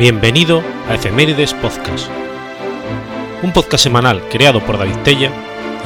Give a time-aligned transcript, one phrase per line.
[0.00, 2.08] Bienvenido a Efemérides Podcast,
[3.42, 5.30] un podcast semanal creado por David Tella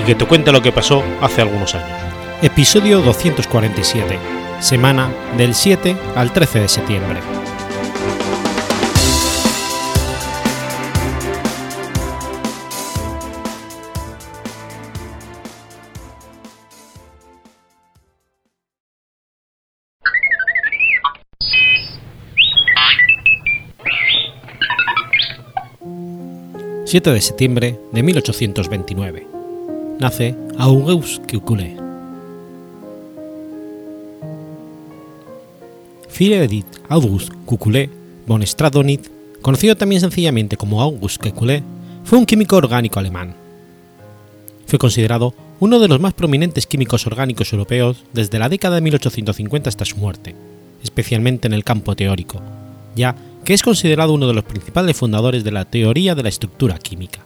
[0.01, 1.99] y que te cuenta lo que pasó hace algunos años.
[2.41, 4.17] Episodio 247,
[4.61, 7.44] semana del 7 al 13 de septiembre.
[26.95, 29.27] 7 de septiembre de 1829.
[29.99, 31.77] Nace Auguste Kekulé.
[36.09, 37.91] Friedrich August Kekulé
[38.29, 39.09] von Stradonit,
[39.43, 41.65] conocido también sencillamente como August Kekulé,
[42.05, 43.35] fue un químico orgánico alemán.
[44.69, 49.69] Fue considerado uno de los más prominentes químicos orgánicos europeos desde la década de 1850
[49.69, 50.37] hasta su muerte,
[50.85, 52.41] especialmente en el campo teórico,
[52.95, 56.79] ya que es considerado uno de los principales fundadores de la teoría de la estructura
[56.79, 57.21] química.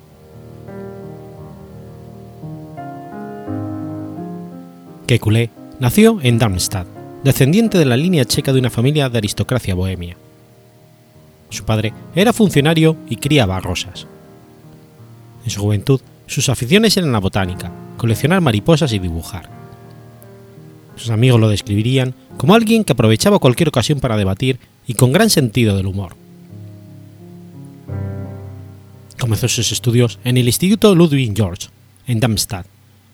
[5.06, 6.86] Kekulé nació en Darmstadt,
[7.24, 10.16] descendiente de la línea checa de una familia de aristocracia bohemia.
[11.50, 14.06] Su padre era funcionario y criaba rosas.
[15.44, 19.48] En su juventud, sus aficiones eran la botánica, coleccionar mariposas y dibujar.
[20.96, 25.28] Sus amigos lo describirían como alguien que aprovechaba cualquier ocasión para debatir y con gran
[25.28, 26.17] sentido del humor.
[29.20, 31.69] Comenzó sus estudios en el Instituto Ludwig George,
[32.06, 32.67] en Darmstadt,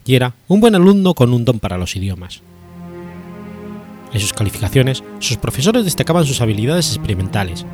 [0.05, 2.43] y era un buen alumno con un don para los idiomas.
[4.13, 7.65] En sus calificaciones, sus profesores destacaban sus habilidades experimentales,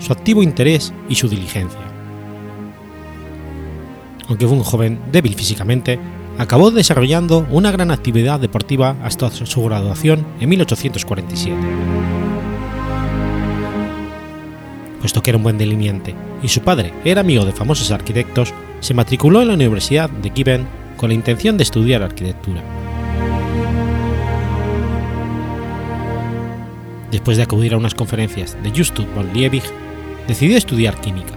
[0.00, 1.80] su activo interés y su diligencia.
[4.28, 6.00] Aunque fue un joven débil físicamente,
[6.38, 11.56] acabó desarrollando una gran actividad deportiva hasta su graduación en 1847.
[15.00, 18.94] Puesto que era un buen delineante y su padre era amigo de famosos arquitectos, se
[18.94, 20.66] matriculó en la Universidad de Given
[20.96, 22.62] con la intención de estudiar arquitectura.
[27.10, 29.62] Después de acudir a unas conferencias de Justus von Liebig,
[30.26, 31.34] decidió estudiar química.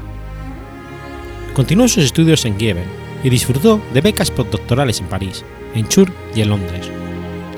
[1.53, 5.43] Continuó sus estudios en Given y disfrutó de becas postdoctorales en París,
[5.75, 6.89] en Chur y en Londres,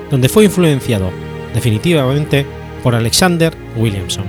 [0.09, 1.11] donde fue influenciado
[1.53, 2.45] definitivamente
[2.83, 4.25] por Alexander Williamson.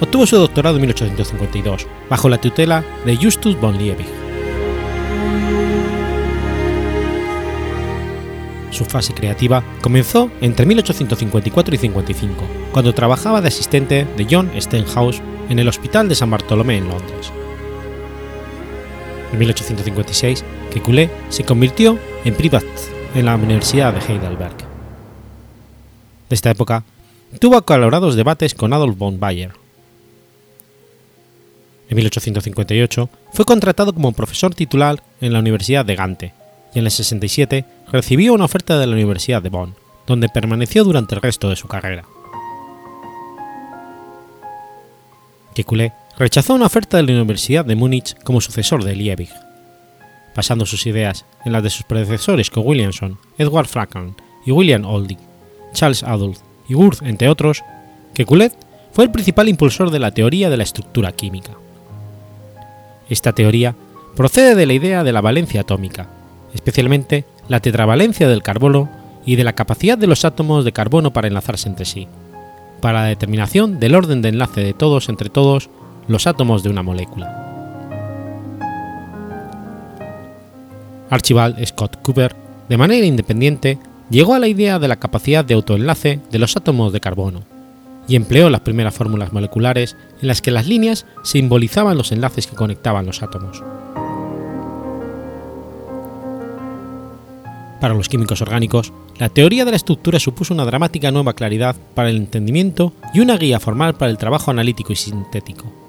[0.00, 4.06] Obtuvo su doctorado en 1852 bajo la tutela de Justus von Liebig.
[8.70, 15.22] Su fase creativa comenzó entre 1854 y 55, cuando trabajaba de asistente de John Stenhouse
[15.48, 17.32] en el Hospital de San Bartolomé en Londres.
[19.32, 22.64] En 1856, Kekulé se convirtió en privat
[23.14, 24.56] en la Universidad de Heidelberg.
[26.28, 26.84] De esta época,
[27.38, 29.52] tuvo acalorados debates con Adolf von Bayer.
[31.88, 36.34] En 1858 fue contratado como profesor titular en la Universidad de Gante
[36.74, 39.74] y en el 67 recibió una oferta de la Universidad de Bonn,
[40.06, 42.04] donde permaneció durante el resto de su carrera.
[45.54, 49.30] Kekulé rechazó una oferta de la Universidad de Múnich como sucesor de Liebig.
[50.34, 55.18] Basando sus ideas en las de sus predecesores como Williamson, Edward Frankland y William Olding,
[55.72, 56.38] Charles Adolph
[56.68, 57.62] y Wurth, entre otros,
[58.14, 58.52] Kekulé
[58.92, 61.52] fue el principal impulsor de la teoría de la estructura química.
[63.10, 63.74] Esta teoría
[64.14, 66.08] procede de la idea de la valencia atómica,
[66.54, 68.90] especialmente la tetravalencia del carbono
[69.26, 72.08] y de la capacidad de los átomos de carbono para enlazarse entre sí,
[72.80, 75.68] para la determinación del orden de enlace de todos entre todos
[76.08, 77.42] los átomos de una molécula.
[81.10, 82.34] Archibald Scott Cooper,
[82.68, 83.78] de manera independiente,
[84.10, 87.42] llegó a la idea de la capacidad de autoenlace de los átomos de carbono,
[88.08, 92.56] y empleó las primeras fórmulas moleculares en las que las líneas simbolizaban los enlaces que
[92.56, 93.62] conectaban los átomos.
[97.80, 102.08] Para los químicos orgánicos, la teoría de la estructura supuso una dramática nueva claridad para
[102.08, 105.85] el entendimiento y una guía formal para el trabajo analítico y sintético.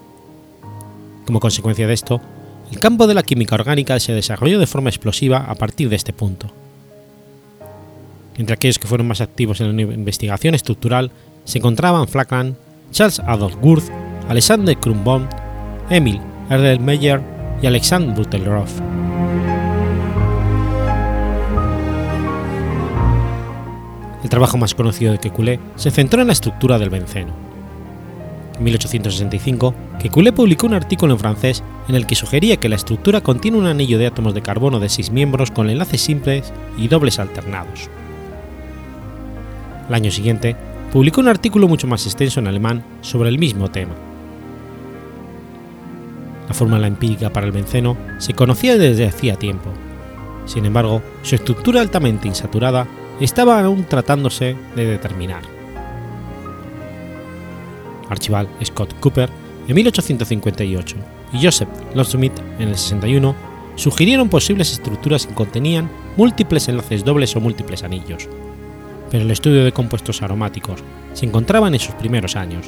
[1.28, 2.22] Como consecuencia de esto,
[2.72, 6.14] el campo de la química orgánica se desarrolló de forma explosiva a partir de este
[6.14, 6.48] punto.
[8.38, 11.12] Entre aquellos que fueron más activos en la investigación estructural
[11.44, 12.56] se encontraban Flachman,
[12.92, 13.90] Charles Adolf Wurth,
[14.30, 15.28] Alexander Krumbom,
[15.90, 17.22] Emil Erlenmeyer
[17.62, 18.80] y Alexander Butelroff.
[24.24, 27.47] El trabajo más conocido de Kekulé se centró en la estructura del benceno.
[28.58, 33.22] En 1865, Kekulé publicó un artículo en francés en el que sugería que la estructura
[33.22, 37.20] contiene un anillo de átomos de carbono de seis miembros con enlaces simples y dobles
[37.20, 37.90] alternados.
[39.88, 40.56] El año siguiente,
[40.92, 43.94] publicó un artículo mucho más extenso en alemán sobre el mismo tema,
[46.48, 49.70] La fórmula empírica para el benceno se conocía desde hacía tiempo.
[50.46, 52.88] Sin embargo, su estructura altamente insaturada
[53.20, 55.57] estaba aún tratándose de determinar.
[58.10, 59.30] Archibald Scott Cooper,
[59.68, 60.96] en 1858,
[61.34, 63.36] y Joseph Lodsmith, en el 61,
[63.76, 68.28] sugirieron posibles estructuras que contenían múltiples enlaces dobles o múltiples anillos,
[69.12, 70.84] pero el estudio de compuestos aromáticos
[71.14, 72.68] se encontraba en sus primeros años,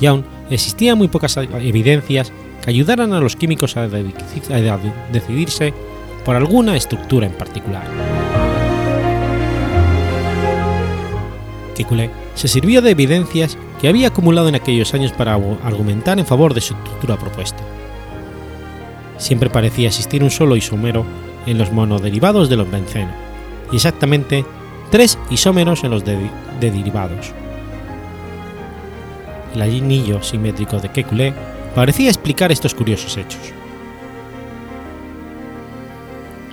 [0.00, 2.32] y aún existían muy pocas evidencias
[2.62, 3.88] que ayudaran a los químicos a
[5.12, 5.72] decidirse
[6.24, 7.84] por alguna estructura en particular.
[11.74, 16.54] Kekulé se sirvió de evidencias que había acumulado en aquellos años para argumentar en favor
[16.54, 17.62] de su estructura propuesta.
[19.18, 21.04] Siempre parecía existir un solo isómero
[21.44, 23.12] en los monoderivados de los benceno,
[23.70, 24.46] y exactamente
[24.90, 27.34] tres isómeros en los de, derivados.
[29.54, 31.34] El anillo simétrico de Kekulé
[31.74, 33.52] parecía explicar estos curiosos hechos.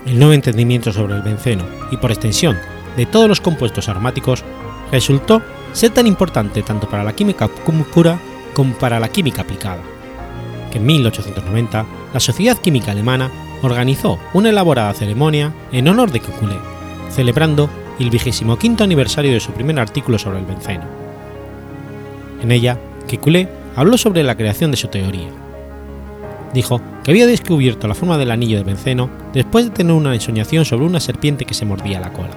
[0.06, 2.58] El nuevo entendimiento sobre el benceno y por extensión
[2.98, 4.44] de todos los compuestos aromáticos
[4.92, 5.42] resultó
[5.74, 8.20] ser tan importante tanto para la química pura
[8.54, 9.82] como para la química aplicada,
[10.72, 13.32] que en 1890 la Sociedad Química Alemana
[13.62, 16.58] organizó una elaborada ceremonia en honor de Kekulé,
[17.10, 17.70] celebrando
[18.00, 20.86] el vigésimo quinto aniversario de su primer artículo sobre el benceno.
[22.42, 25.30] En ella, Kekulé habló sobre la creación de su teoría.
[26.54, 30.66] Dijo que había descubierto la forma del anillo de benceno después de tener una ensoñación
[30.66, 32.32] sobre una serpiente que se mordía la cola.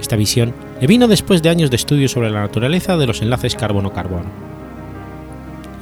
[0.00, 3.54] Esta visión le vino después de años de estudio sobre la naturaleza de los enlaces
[3.56, 4.30] carbono-carbono.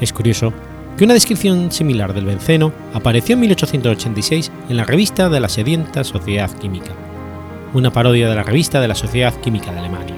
[0.01, 0.53] Es curioso
[0.97, 6.05] que una descripción similar del benceno apareció en 1886 en la revista de la sedienta
[6.05, 6.93] Sociedad Química,
[7.75, 10.15] una parodia de la revista de la Sociedad Química de Alemania.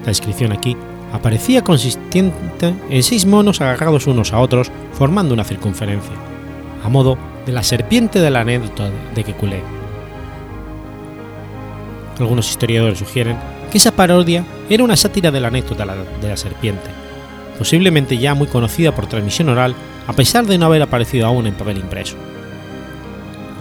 [0.00, 0.76] La descripción aquí
[1.12, 6.14] aparecía consistente en seis monos agarrados unos a otros formando una circunferencia,
[6.84, 7.16] a modo
[7.46, 9.79] de la serpiente de la anécdota de Kekulé.
[12.20, 13.38] Algunos historiadores sugieren
[13.72, 15.86] que esa parodia era una sátira de la anécdota
[16.20, 16.90] de la serpiente,
[17.58, 19.74] posiblemente ya muy conocida por transmisión oral
[20.06, 22.16] a pesar de no haber aparecido aún en papel impreso.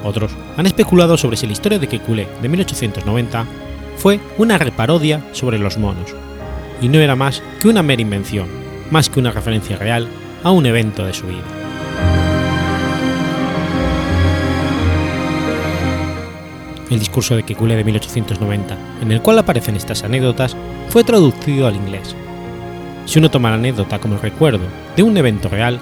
[0.04, 3.46] Otros han especulado sobre si la historia de Kekulé de 1890
[3.98, 6.14] fue una reparodia sobre los monos,
[6.82, 8.48] y no era más que una mera invención,
[8.92, 10.08] más que una referencia real
[10.44, 11.59] a un evento de su vida.
[16.90, 20.56] El discurso de Kekulé de 1890, en el cual aparecen estas anécdotas,
[20.90, 22.16] fue traducido al inglés.
[23.06, 24.66] Si uno toma la anécdota como el recuerdo
[24.96, 25.80] de un evento real,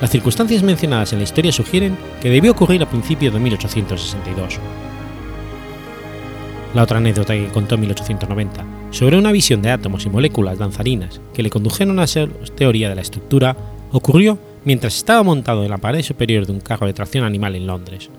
[0.00, 4.58] las circunstancias mencionadas en la historia sugieren que debió ocurrir a principios de 1862.
[6.74, 11.20] La otra anécdota que contó en 1890 sobre una visión de átomos y moléculas danzarinas
[11.32, 13.56] que le condujeron a ser teoría de la estructura
[13.92, 17.66] ocurrió mientras estaba montado en la pared superior de un carro de tracción animal en
[17.66, 18.10] Londres.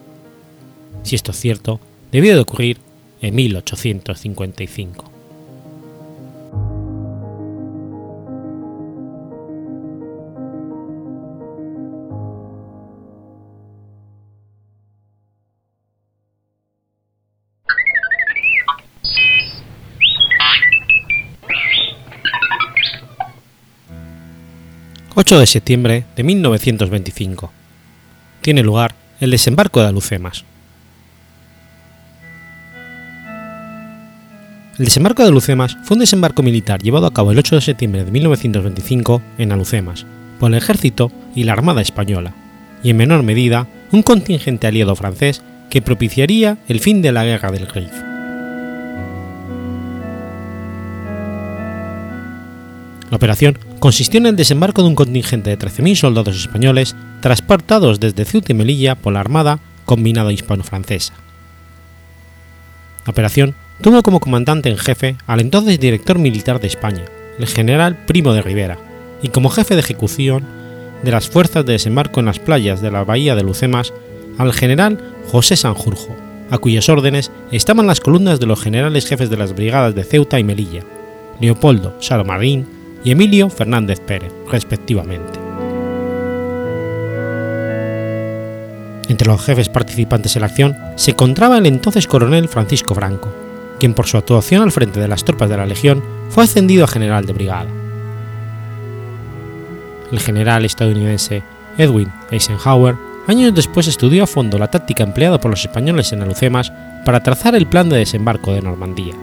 [1.03, 1.79] Si esto es cierto,
[2.15, 2.77] debió de ocurrir
[3.19, 5.12] en 1855.
[25.17, 27.51] 8 de septiembre de 1925.
[28.39, 30.45] Tiene lugar el desembarco de Alucemas.
[34.77, 38.03] El desembarco de Alucemas fue un desembarco militar llevado a cabo el 8 de septiembre
[38.03, 40.05] de 1925 en Alucemas
[40.38, 42.34] por el ejército y la Armada española,
[42.84, 47.51] y en menor medida un contingente aliado francés que propiciaría el fin de la Guerra
[47.51, 47.91] del Rif.
[53.10, 58.25] La operación consistió en el desembarco de un contingente de 13.000 soldados españoles transportados desde
[58.25, 61.13] Ceuta y Melilla por la Armada Combinada Hispano-Francesa.
[63.05, 67.05] La operación tuvo como comandante en jefe al entonces director militar de España,
[67.39, 68.77] el general Primo de Rivera,
[69.22, 70.44] y como jefe de ejecución
[71.03, 73.94] de las fuerzas de desembarco en las playas de la bahía de Lucemas
[74.38, 75.00] al general
[75.32, 76.15] José Sanjurjo,
[76.50, 80.39] a cuyas órdenes estaban las columnas de los generales jefes de las brigadas de Ceuta
[80.39, 80.84] y Melilla,
[81.39, 82.65] Leopoldo Salomarín
[83.03, 85.39] y Emilio Fernández Pérez, respectivamente.
[89.08, 93.44] Entre los jefes participantes en la acción se encontraba el entonces coronel Francisco Franco,
[93.79, 96.88] quien por su actuación al frente de las tropas de la Legión fue ascendido a
[96.88, 97.70] general de brigada.
[100.12, 101.44] El general estadounidense
[101.77, 102.96] Edwin Eisenhower
[103.27, 106.72] años después estudió a fondo la táctica empleada por los españoles en Alucemas
[107.03, 109.15] para trazar el plan de desembarco de Normandía.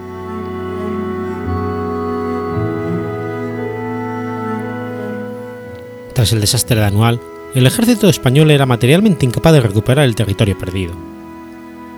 [6.15, 7.21] Tras el desastre de Anual,
[7.55, 11.12] el ejército español era materialmente incapaz de recuperar el territorio perdido.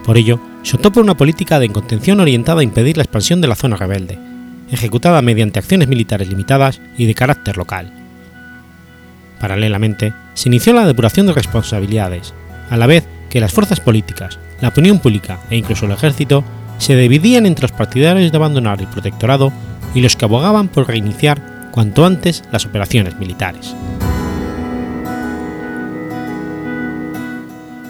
[0.05, 3.49] Por ello, se optó por una política de contención orientada a impedir la expansión de
[3.49, 4.19] la zona rebelde,
[4.71, 7.91] ejecutada mediante acciones militares limitadas y de carácter local.
[9.41, 12.35] Paralelamente, se inició la depuración de responsabilidades,
[12.69, 16.45] a la vez que las fuerzas políticas, la opinión pública e incluso el ejército
[16.79, 19.53] se dividían entre los partidarios de abandonar el protectorado
[19.95, 23.75] y los que abogaban por reiniciar cuanto antes las operaciones militares.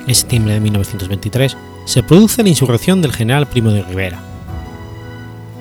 [0.07, 4.21] En septiembre de 1923 se produce la insurrección del general Primo de Rivera.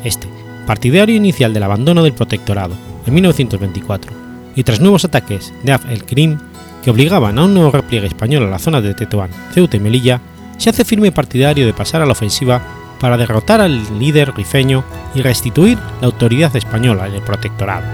[0.04, 0.28] Este,
[0.66, 2.76] partidario inicial del abandono del protectorado
[3.06, 4.12] en 1924
[4.56, 6.38] y tras nuevos ataques de Af el-Krim
[6.84, 10.22] que obligaban a un nuevo repliegue español a la zona de Tetuán, Ceuta y Melilla,
[10.58, 12.62] se hace firme partidario de pasar a la ofensiva
[13.00, 14.84] para derrotar al líder rifeño
[15.16, 17.86] y restituir la autoridad española en el protectorado.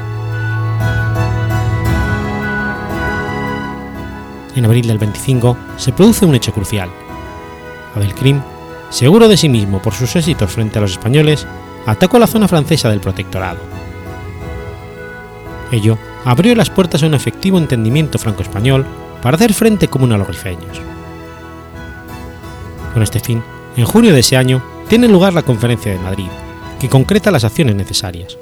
[4.55, 6.89] En abril del 25 se produce un hecho crucial.
[7.99, 8.41] Abelkrim,
[8.89, 11.45] seguro de sí mismo por sus éxitos frente a los españoles,
[11.85, 13.59] atacó la zona francesa del protectorado.
[15.71, 18.85] Ello abrió las puertas a un efectivo entendimiento franco-español
[19.21, 20.81] para hacer frente común a los rifeños.
[22.93, 23.43] Con este fin,
[23.75, 26.27] en junio de ese año tiene lugar la Conferencia de Madrid,
[26.79, 28.37] que concreta las acciones necesarias.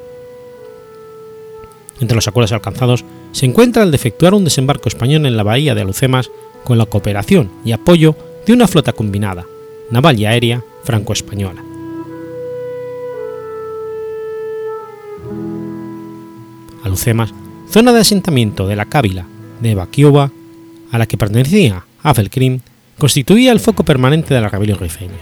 [2.00, 5.74] Entre los acuerdos alcanzados se encuentra el de efectuar un desembarco español en la bahía
[5.74, 6.30] de Alucemas
[6.64, 8.14] con la cooperación y apoyo
[8.48, 9.44] de una flota combinada,
[9.90, 11.62] naval y aérea, franco-española.
[16.82, 17.34] Alucemas,
[17.68, 19.26] zona de asentamiento de la Cávila
[19.60, 20.32] de Baquioba,
[20.90, 22.60] a la que pertenecía Afelkrim,
[22.96, 25.12] constituía el foco permanente de la rebelión rifeña.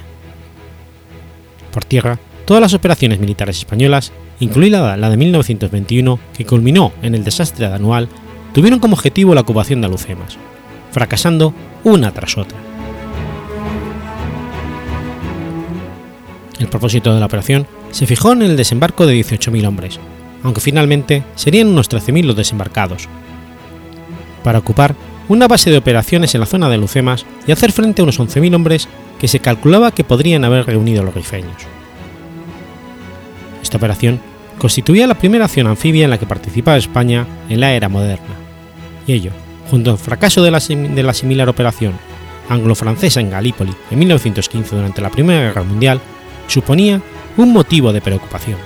[1.72, 7.24] Por tierra, todas las operaciones militares españolas, incluida la de 1921, que culminó en el
[7.24, 8.08] desastre de Anual,
[8.52, 10.38] tuvieron como objetivo la ocupación de Alucemas,
[10.92, 11.52] fracasando
[11.82, 12.75] una tras otra.
[16.58, 20.00] El propósito de la operación se fijó en el desembarco de 18.000 hombres,
[20.42, 23.08] aunque finalmente serían unos 13.000 los desembarcados,
[24.42, 24.94] para ocupar
[25.28, 28.54] una base de operaciones en la zona de Lucemas y hacer frente a unos 11.000
[28.54, 31.56] hombres que se calculaba que podrían haber reunido los rifeños.
[33.62, 34.20] Esta operación
[34.58, 38.34] constituía la primera acción anfibia en la que participaba España en la era moderna,
[39.06, 39.32] y ello,
[39.70, 41.94] junto al fracaso de la, de la similar operación
[42.48, 46.00] anglo-francesa en Galípoli en 1915 durante la Primera Guerra Mundial,
[46.46, 47.00] suponía
[47.36, 48.58] un motivo de preocupación.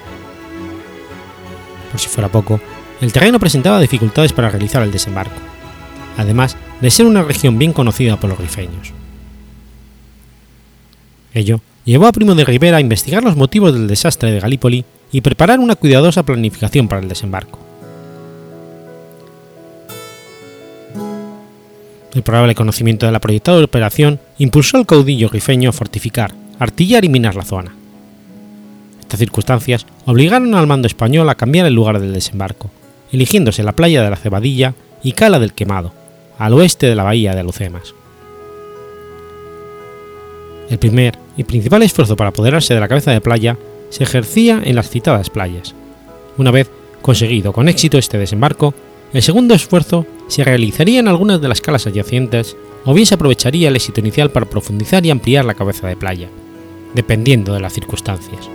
[1.90, 2.60] Por si fuera poco,
[3.00, 5.36] el terreno presentaba dificultades para realizar el desembarco,
[6.16, 8.92] además de ser una región bien conocida por los rifeños.
[11.32, 15.20] Ello llevó a Primo de Rivera a investigar los motivos del desastre de Galípoli y
[15.20, 17.58] preparar una cuidadosa planificación para el desembarco.
[22.12, 27.08] El probable conocimiento de la proyectada operación impulsó al caudillo rifeño a fortificar, artillar y
[27.08, 27.74] minar la zona.
[29.00, 32.70] Estas circunstancias obligaron al mando español a cambiar el lugar del desembarco,
[33.10, 35.92] eligiéndose la playa de la Cebadilla y Cala del Quemado,
[36.38, 37.94] al oeste de la bahía de Alucemas.
[40.68, 43.56] El primer y principal esfuerzo para apoderarse de la cabeza de playa
[43.88, 45.74] se ejercía en las citadas playas.
[46.36, 46.70] Una vez
[47.02, 48.74] conseguido con éxito este desembarco,
[49.12, 53.68] el segundo esfuerzo se realizaría en algunas de las calas adyacentes o bien se aprovecharía
[53.68, 56.28] el éxito inicial para profundizar y ampliar la cabeza de playa,
[56.94, 58.48] dependiendo de las circunstancias.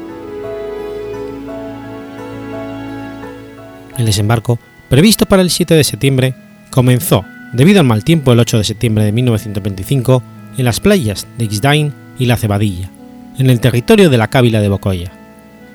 [3.98, 6.36] El desembarco, previsto para el 7 de septiembre,
[6.70, 7.24] comenzó,
[7.54, 10.24] debido al mal tiempo el 8 de septiembre de 1925,
[10.58, 12.89] en las playas de Ixdain y la Cebadilla,
[13.38, 15.12] en el territorio de la Cávila de Bocoya,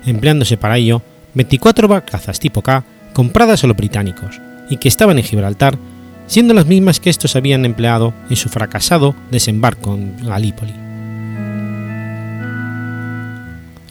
[0.07, 1.02] empleándose para ello
[1.35, 5.79] 24 barcazas tipo K compradas a los británicos y que estaban en Gibraltar,
[6.26, 10.89] siendo las mismas que estos habían empleado en su fracasado desembarco en Galípoli.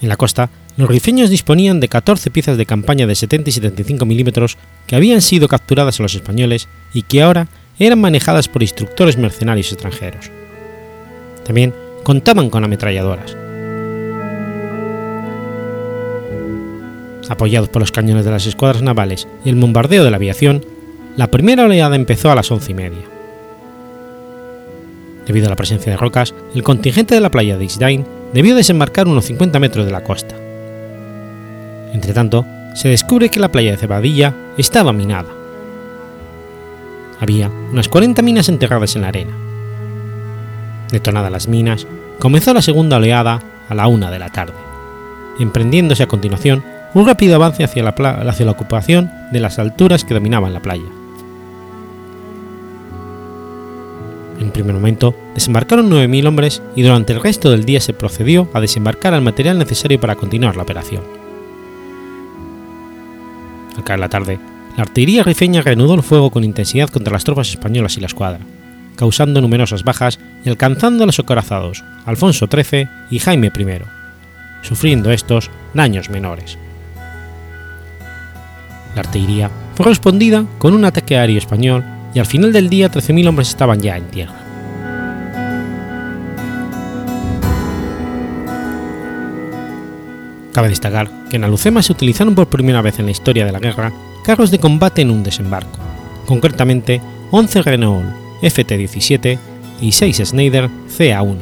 [0.01, 4.06] En la costa, los rifeños disponían de 14 piezas de campaña de 70 y 75
[4.06, 7.48] milímetros que habían sido capturadas a los españoles y que ahora
[7.79, 10.32] eran manejadas por instructores mercenarios extranjeros.
[11.44, 13.36] También contaban con ametralladoras.
[17.29, 20.65] Apoyados por los cañones de las escuadras navales y el bombardeo de la aviación,
[21.15, 23.09] la primera oleada empezó a las once y media.
[25.29, 29.07] Debido a la presencia de rocas, el contingente de la playa de Isdain debió desembarcar
[29.07, 30.33] unos 50 metros de la costa.
[31.93, 35.29] Entretanto, se descubre que la playa de Cebadilla estaba minada.
[37.19, 39.33] Había unas 40 minas enterradas en la arena.
[40.91, 41.86] Detonadas las minas,
[42.17, 44.57] comenzó la segunda oleada a la una de la tarde,
[45.39, 46.63] emprendiéndose a continuación
[46.95, 50.99] un rápido avance hacia la, hacia la ocupación de las alturas que dominaban la playa.
[54.39, 58.62] En primer momento, desembarcaron 9.000 hombres y durante el resto del día se procedió a
[58.62, 61.03] desembarcar el material necesario para continuar la operación.
[63.75, 64.39] Al caer la tarde,
[64.77, 68.39] la artillería rifeña reanudó el fuego con intensidad contra las tropas españolas y la escuadra,
[68.96, 73.81] causando numerosas bajas y alcanzando a los acorazados Alfonso XIII y Jaime I,
[74.62, 76.58] sufriendo estos daños menores.
[78.96, 83.28] La artillería fue respondida con un ataque aéreo español y al final del día 13.000
[83.28, 84.36] hombres estaban ya en tierra.
[90.54, 93.60] Cabe destacar que en Alucema se utilizaron por primera vez en la historia de la
[93.60, 95.80] guerra carros de combate en un desembarco,
[96.25, 97.01] concretamente
[97.32, 98.06] 11 Renault
[98.42, 99.38] FT-17
[99.82, 101.38] y 6 Schneider CA-1,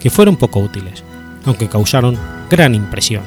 [0.00, 1.04] que fueron poco útiles,
[1.44, 2.16] aunque causaron
[2.48, 3.22] gran impresión.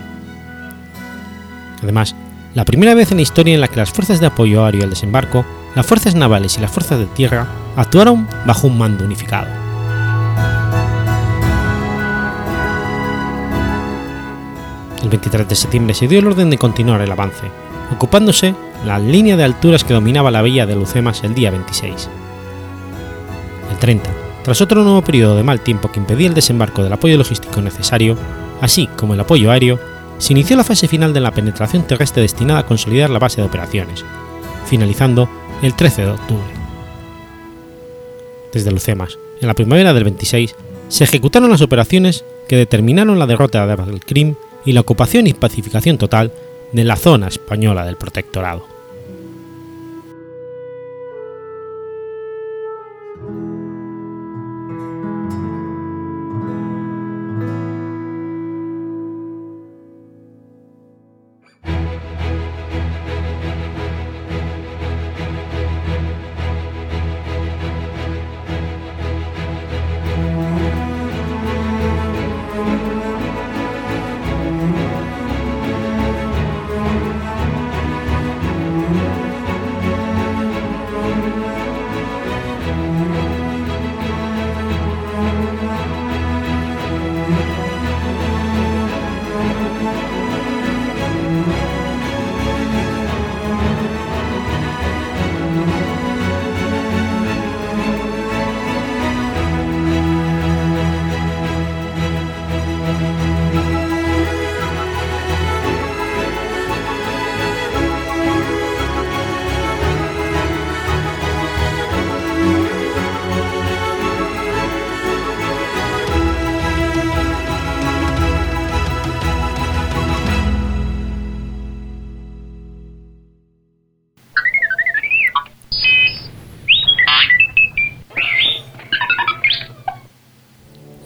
[1.83, 2.15] Además,
[2.55, 4.89] la primera vez en la historia en la que las fuerzas de apoyo aéreo al
[4.89, 5.45] desembarco,
[5.75, 9.47] las fuerzas navales y las fuerzas de tierra actuaron bajo un mando unificado.
[15.01, 17.49] El 23 de septiembre se dio el orden de continuar el avance,
[17.91, 18.53] ocupándose
[18.85, 22.09] la línea de alturas que dominaba la villa de Lucemas el día 26.
[23.71, 24.09] El 30,
[24.43, 28.17] tras otro nuevo periodo de mal tiempo que impedía el desembarco del apoyo logístico necesario,
[28.61, 29.79] así como el apoyo aéreo,
[30.17, 33.47] se inició la fase final de la penetración terrestre destinada a consolidar la base de
[33.47, 34.03] operaciones,
[34.65, 35.29] finalizando
[35.61, 36.53] el 13 de octubre.
[38.53, 40.55] Desde Lucemas, en la primavera del 26,
[40.87, 44.35] se ejecutaron las operaciones que determinaron la derrota del Krim
[44.65, 46.31] y la ocupación y pacificación total
[46.71, 48.78] de la zona española del protectorado.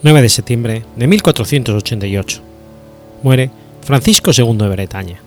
[0.04, 2.42] 9 de septiembre de 1488.
[3.24, 3.50] Muere
[3.84, 5.22] Francisco II de Bretaña.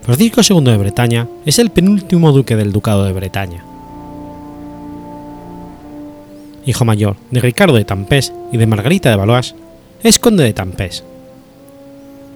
[0.00, 3.62] Francisco II de Bretaña es el penúltimo duque del Ducado de Bretaña.
[6.64, 9.54] Hijo mayor de Ricardo de Tampés y de Margarita de Valois,
[10.02, 11.04] es conde de Tampés.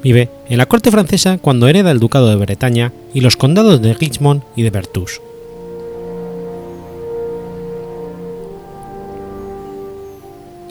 [0.03, 3.95] Vive en la corte francesa cuando hereda el Ducado de Bretaña y los condados de
[3.95, 5.23] Richmond y de Bertus.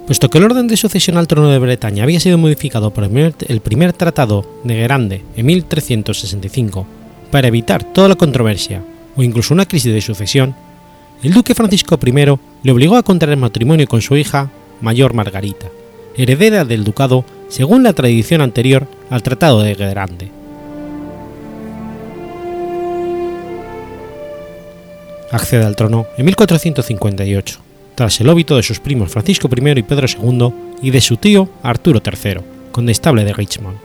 [0.06, 3.62] Puesto que el orden de sucesión al trono de Bretaña había sido modificado por el
[3.62, 6.86] primer, tratado de Guerande en 1365
[7.30, 8.84] para evitar toda la controversia
[9.16, 10.56] o incluso una crisis de sucesión,
[11.24, 12.12] el duque Francisco I
[12.64, 14.50] le obligó a contraer matrimonio con su hija
[14.82, 15.68] mayor Margarita,
[16.18, 20.32] heredera del ducado según la tradición anterior al Tratado de Guerande.
[25.32, 30.08] Accede al trono en 1458 tras el óbito de sus primos Francisco I y Pedro
[30.08, 33.78] II y de su tío Arturo III, condestable de Richmond.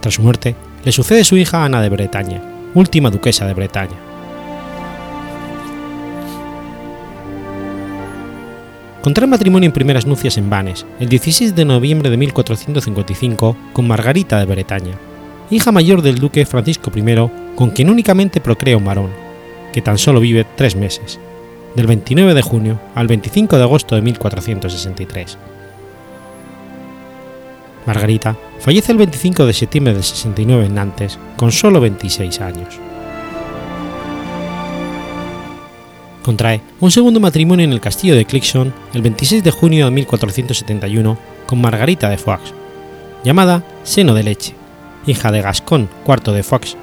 [0.00, 2.42] Tras su muerte, le sucede su hija Ana de Bretaña,
[2.74, 3.96] última duquesa de Bretaña.
[9.02, 14.38] Contrae matrimonio en primeras nupcias en Vannes, el 16 de noviembre de 1455, con Margarita
[14.38, 14.98] de Bretaña,
[15.50, 17.02] hija mayor del duque Francisco I,
[17.54, 19.10] con quien únicamente procrea un varón,
[19.72, 21.18] que tan solo vive tres meses,
[21.78, 25.38] del 29 de junio al 25 de agosto de 1463.
[27.86, 32.80] Margarita fallece el 25 de septiembre del 69 en Nantes, con solo 26 años.
[36.24, 41.16] Contrae un segundo matrimonio en el castillo de Clixon el 26 de junio de 1471
[41.46, 42.52] con Margarita de Foix,
[43.22, 44.56] llamada Seno de Leche,
[45.06, 46.76] hija de Gascón IV de Fox,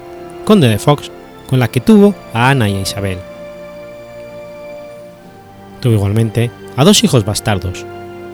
[0.46, 1.10] conde de Fox,
[1.50, 3.18] con la que tuvo a Ana y a Isabel
[5.86, 7.86] Tuvo igualmente a dos hijos bastardos,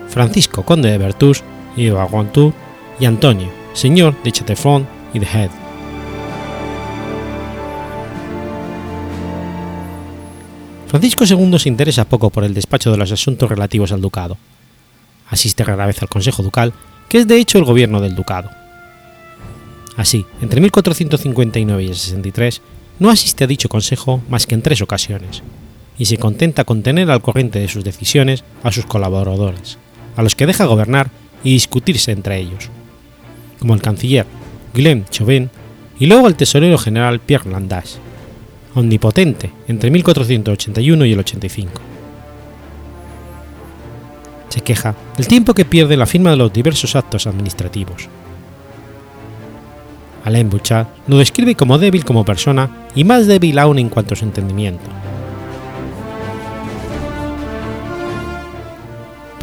[0.09, 1.43] Francisco conde de Bertus
[1.77, 2.51] y de Aguantou
[2.99, 5.51] y Antonio, señor de Chatefond y de Head.
[10.87, 14.35] Francisco II se interesa poco por el despacho de los asuntos relativos al ducado.
[15.29, 16.73] Asiste rara vez al Consejo Ducal,
[17.07, 18.49] que es de hecho el gobierno del ducado.
[19.95, 22.63] Así, entre 1459 y el 63,
[22.97, 25.43] no asiste a dicho consejo más que en tres ocasiones,
[25.97, 29.77] y se contenta con tener al corriente de sus decisiones a sus colaboradores,
[30.15, 31.09] a los que deja gobernar
[31.43, 32.69] y discutirse entre ellos,
[33.59, 34.25] como el canciller
[34.73, 35.49] Guillaume Chauvin
[35.99, 37.97] y luego el tesorero general Pierre Landage,
[38.75, 41.71] omnipotente entre 1481 y el 85.
[44.49, 48.07] Se queja del tiempo que pierde la firma de los diversos actos administrativos.
[50.23, 54.17] Alain Bouchard lo describe como débil como persona y más débil aún en cuanto a
[54.17, 54.85] su entendimiento.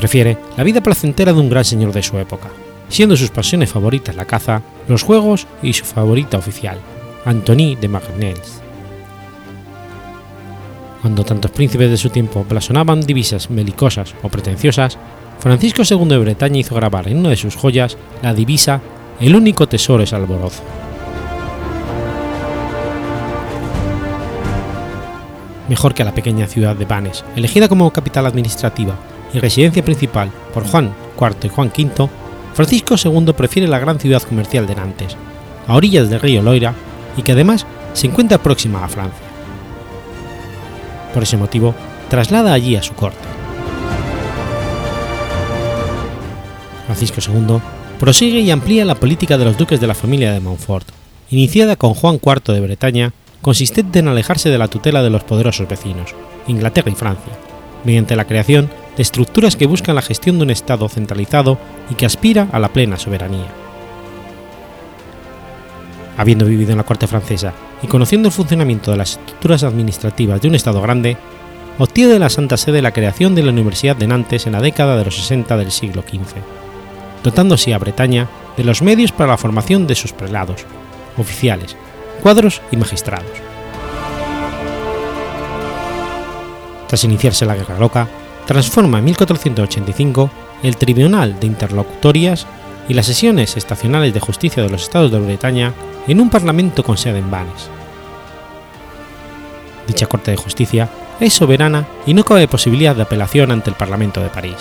[0.01, 2.49] Prefiere la vida placentera de un gran señor de su época,
[2.89, 6.79] siendo sus pasiones favoritas la caza, los juegos y su favorita oficial,
[7.27, 8.63] Antony de Magnels.
[11.03, 14.97] Cuando tantos príncipes de su tiempo blasonaban divisas belicosas o pretenciosas,
[15.39, 18.81] Francisco II de Bretaña hizo grabar en una de sus joyas la divisa
[19.21, 20.63] El único tesoro es alborozo.
[25.69, 28.97] Mejor que a la pequeña ciudad de Vannes, elegida como capital administrativa
[29.33, 32.09] y residencia principal por Juan IV y Juan V,
[32.55, 35.17] Francisco II prefiere la gran ciudad comercial de Nantes,
[35.67, 36.75] a orillas del río Loira
[37.17, 39.27] y que además se encuentra próxima a Francia.
[41.15, 41.75] Por ese motivo,
[42.09, 43.19] traslada allí a su corte.
[46.87, 47.59] Francisco II
[47.99, 50.89] prosigue y amplía la política de los duques de la familia de Montfort,
[51.31, 53.13] iniciada con Juan IV de Bretaña,
[53.43, 56.15] consistente en alejarse de la tutela de los poderosos vecinos,
[56.49, 57.33] Inglaterra y Francia,
[57.85, 61.59] mediante la creación de estructuras que buscan la gestión de un Estado centralizado
[61.91, 63.47] y que aspira a la plena soberanía.
[66.17, 70.49] Habiendo vivido en la corte francesa y conociendo el funcionamiento de las estructuras administrativas de
[70.49, 71.17] un Estado grande,
[71.79, 74.97] obtiene de la Santa Sede la creación de la Universidad de Nantes en la década
[74.97, 76.37] de los 60 del siglo XV,
[77.25, 80.67] dotando así a Bretaña de los medios para la formación de sus prelados,
[81.17, 81.77] oficiales,
[82.23, 83.50] cuadros y magistrados.
[86.91, 88.09] Tras iniciarse la Guerra Loca,
[88.49, 90.29] transforma en 1485
[90.65, 92.49] el Tribunal de Interlocutorias
[92.89, 95.73] y las sesiones estacionales de justicia de los Estados de Bretaña
[96.09, 97.71] en un parlamento con sede en Vannes.
[99.87, 100.89] Dicha Corte de Justicia
[101.21, 104.57] es soberana y no cabe posibilidad de apelación ante el Parlamento de París.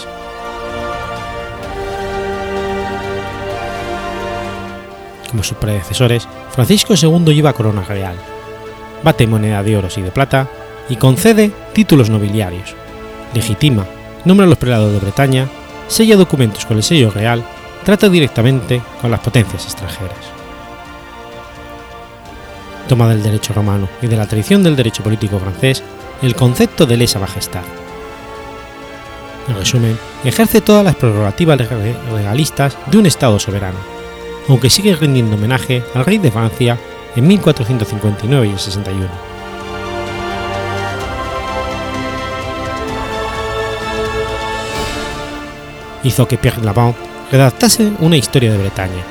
[5.31, 8.17] Como sus predecesores, Francisco II lleva corona real,
[9.03, 10.47] bate moneda de oros y de plata
[10.89, 12.75] y concede títulos nobiliarios,
[13.34, 13.86] legitima,
[14.25, 15.47] nombra a los prelados de Bretaña,
[15.88, 17.43] sella documentos con el sello real,
[17.86, 20.17] trata directamente con las potencias extranjeras.
[22.88, 25.84] Toma del derecho romano y de la tradición del derecho político francés
[26.21, 27.62] el concepto de lesa majestad.
[29.47, 31.60] En resumen, ejerce todas las prerrogativas
[32.13, 33.78] legalistas de un Estado soberano,
[34.47, 36.78] aunque sigue rindiendo homenaje al rey de Francia
[37.15, 39.38] en 1459 y 61.
[46.03, 46.95] Hizo que Pierre Lavant
[47.31, 49.03] redactase una historia de Bretaña,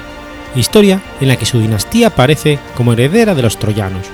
[0.54, 4.06] historia en la que su dinastía aparece como heredera de los troyanos,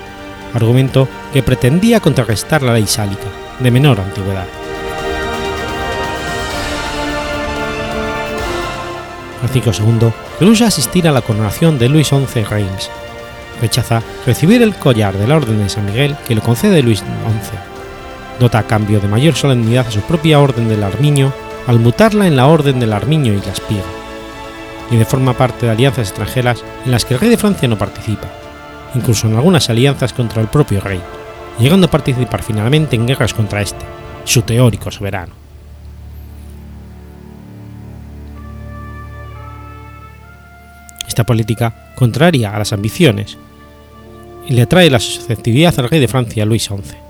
[0.52, 3.26] argumento que pretendía contrarrestar la ley sálica,
[3.60, 4.46] de menor antigüedad.
[9.40, 12.90] Francisco II rehúsa asistir a la coronación de Luis XI Reims.
[13.60, 17.06] Rechaza recibir el collar de la Orden de San Miguel que le concede Luis XI.
[18.40, 21.32] Dota a cambio de mayor solemnidad a su propia Orden del Armiño
[21.66, 23.82] al mutarla en la Orden del Armiño y la Espiga,
[24.90, 27.78] y de forma parte de alianzas extranjeras en las que el rey de Francia no
[27.78, 28.28] participa,
[28.94, 31.00] incluso en algunas alianzas contra el propio rey,
[31.58, 33.84] llegando a participar finalmente en guerras contra este,
[34.24, 35.32] su teórico soberano.
[41.08, 43.38] Esta política contraria a las ambiciones
[44.48, 47.03] le atrae la susceptibilidad al rey de Francia Luis XI.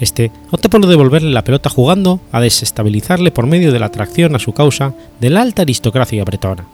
[0.00, 4.38] Este opta por devolverle la pelota jugando a desestabilizarle por medio de la atracción a
[4.38, 6.66] su causa de la alta aristocracia bretona,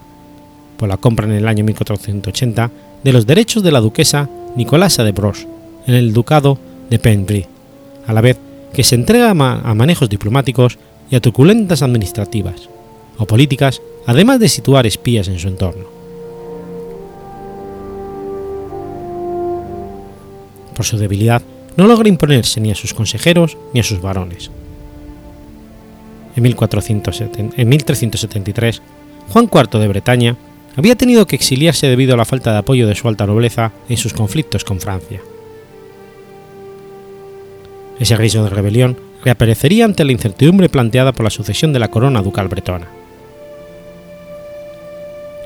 [0.76, 2.70] por la compra en el año 1480
[3.02, 5.46] de los derechos de la duquesa Nicolasa de Bros
[5.86, 6.58] en el ducado
[6.90, 7.46] de Pembry,
[8.06, 8.38] a la vez
[8.72, 9.34] que se entrega a,
[9.74, 10.78] manejos diplomáticos
[11.10, 12.68] y a truculentas administrativas
[13.16, 15.84] o políticas, además de situar espías en su entorno.
[20.74, 21.40] Por su debilidad,
[21.76, 24.50] no logra imponerse ni a sus consejeros ni a sus varones.
[26.36, 28.82] En, 1373,
[29.28, 30.36] Juan IV de Bretaña
[30.76, 33.96] había tenido que exiliarse debido a la falta de apoyo de su alta nobleza en
[33.96, 35.20] sus conflictos con Francia.
[38.00, 42.22] Ese riesgo de rebelión reaparecería ante la incertidumbre planteada por la sucesión de la corona
[42.22, 42.88] ducal bretona.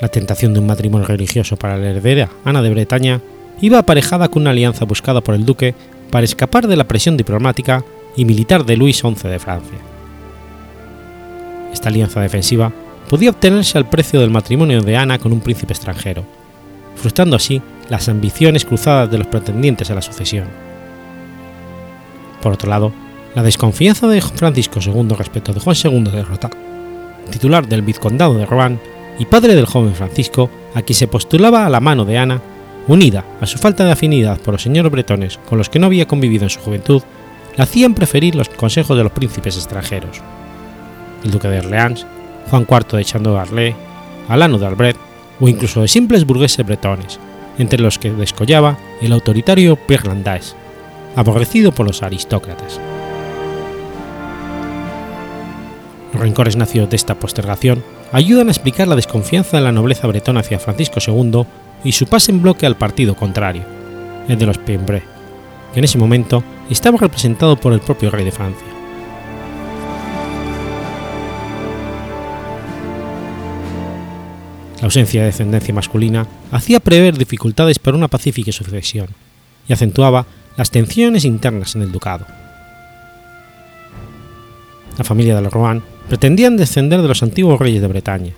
[0.01, 3.21] La tentación de un matrimonio religioso para la heredera Ana de Bretaña
[3.61, 5.75] iba aparejada con una alianza buscada por el duque
[6.11, 7.83] para escapar de la presión diplomática
[8.15, 9.77] y militar de Luis XI de Francia.
[11.71, 12.71] Esta alianza defensiva
[13.09, 16.23] podía obtenerse al precio del matrimonio de Ana con un príncipe extranjero,
[16.95, 20.47] frustrando así las ambiciones cruzadas de los pretendientes a la sucesión.
[22.41, 22.91] Por otro lado,
[23.35, 26.49] la desconfianza de Francisco II respecto de Juan II de Rota,
[27.31, 28.79] titular del vizcondado de Rohan
[29.19, 32.41] y padre del joven Francisco, a quien se postulaba a la mano de Ana,
[32.93, 36.07] unida a su falta de afinidad por los señores bretones con los que no había
[36.07, 37.03] convivido en su juventud,
[37.55, 40.21] la hacían preferir los consejos de los príncipes extranjeros.
[41.23, 42.05] El duque de Orleans,
[42.49, 43.75] Juan IV de Chando d'Arlé,
[44.27, 44.97] Alano de Albret
[45.39, 47.19] o incluso de simples burgueses bretones,
[47.57, 50.55] entre los que descollaba el autoritario Pierre Landais,
[51.15, 52.79] aborrecido por los aristócratas.
[56.13, 60.39] Los rencores nacidos de esta postergación ayudan a explicar la desconfianza de la nobleza bretona
[60.39, 61.45] hacia Francisco II
[61.83, 63.63] y su pase en bloque al partido contrario,
[64.27, 65.03] el de los Pembré,
[65.73, 68.67] que en ese momento estaba representado por el propio rey de Francia.
[74.79, 79.09] La ausencia de descendencia masculina hacía prever dificultades para una pacífica sucesión
[79.67, 82.25] y acentuaba las tensiones internas en el ducado.
[84.97, 88.33] La familia de Rohan pretendían descender de los antiguos reyes de Bretaña,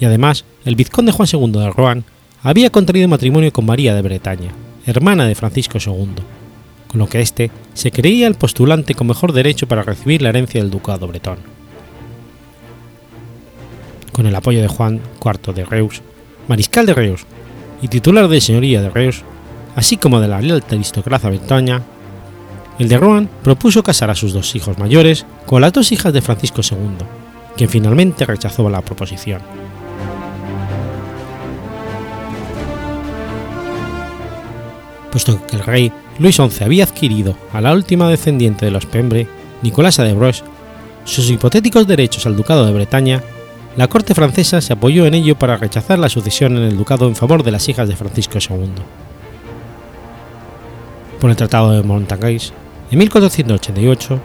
[0.00, 2.04] y además el vizconde Juan II de Rohan
[2.42, 4.50] había contraído matrimonio con María de Bretaña,
[4.84, 6.14] hermana de Francisco II,
[6.88, 10.60] con lo que éste se creía el postulante con mejor derecho para recibir la herencia
[10.60, 11.38] del ducado bretón.
[14.10, 16.02] Con el apoyo de Juan IV de Reus,
[16.48, 17.24] mariscal de Reus
[17.80, 19.22] y titular de señoría de Reus,
[19.76, 21.82] así como de la alta aristocracia bretaña,
[22.78, 26.22] el de Rohan propuso casar a sus dos hijos mayores con las dos hijas de
[26.22, 27.06] Francisco II,
[27.56, 29.40] quien finalmente rechazó la proposición.
[35.12, 39.28] Puesto que el rey Luis XI había adquirido a la última descendiente de los Pembre,
[39.62, 40.42] Nicolasa de Broche,
[41.04, 43.22] sus hipotéticos derechos al ducado de Bretaña,
[43.76, 47.16] la corte francesa se apoyó en ello para rechazar la sucesión en el ducado en
[47.16, 48.70] favor de las hijas de Francisco II.
[51.20, 52.52] Por el Tratado de Montargis,
[52.90, 54.20] en 1488,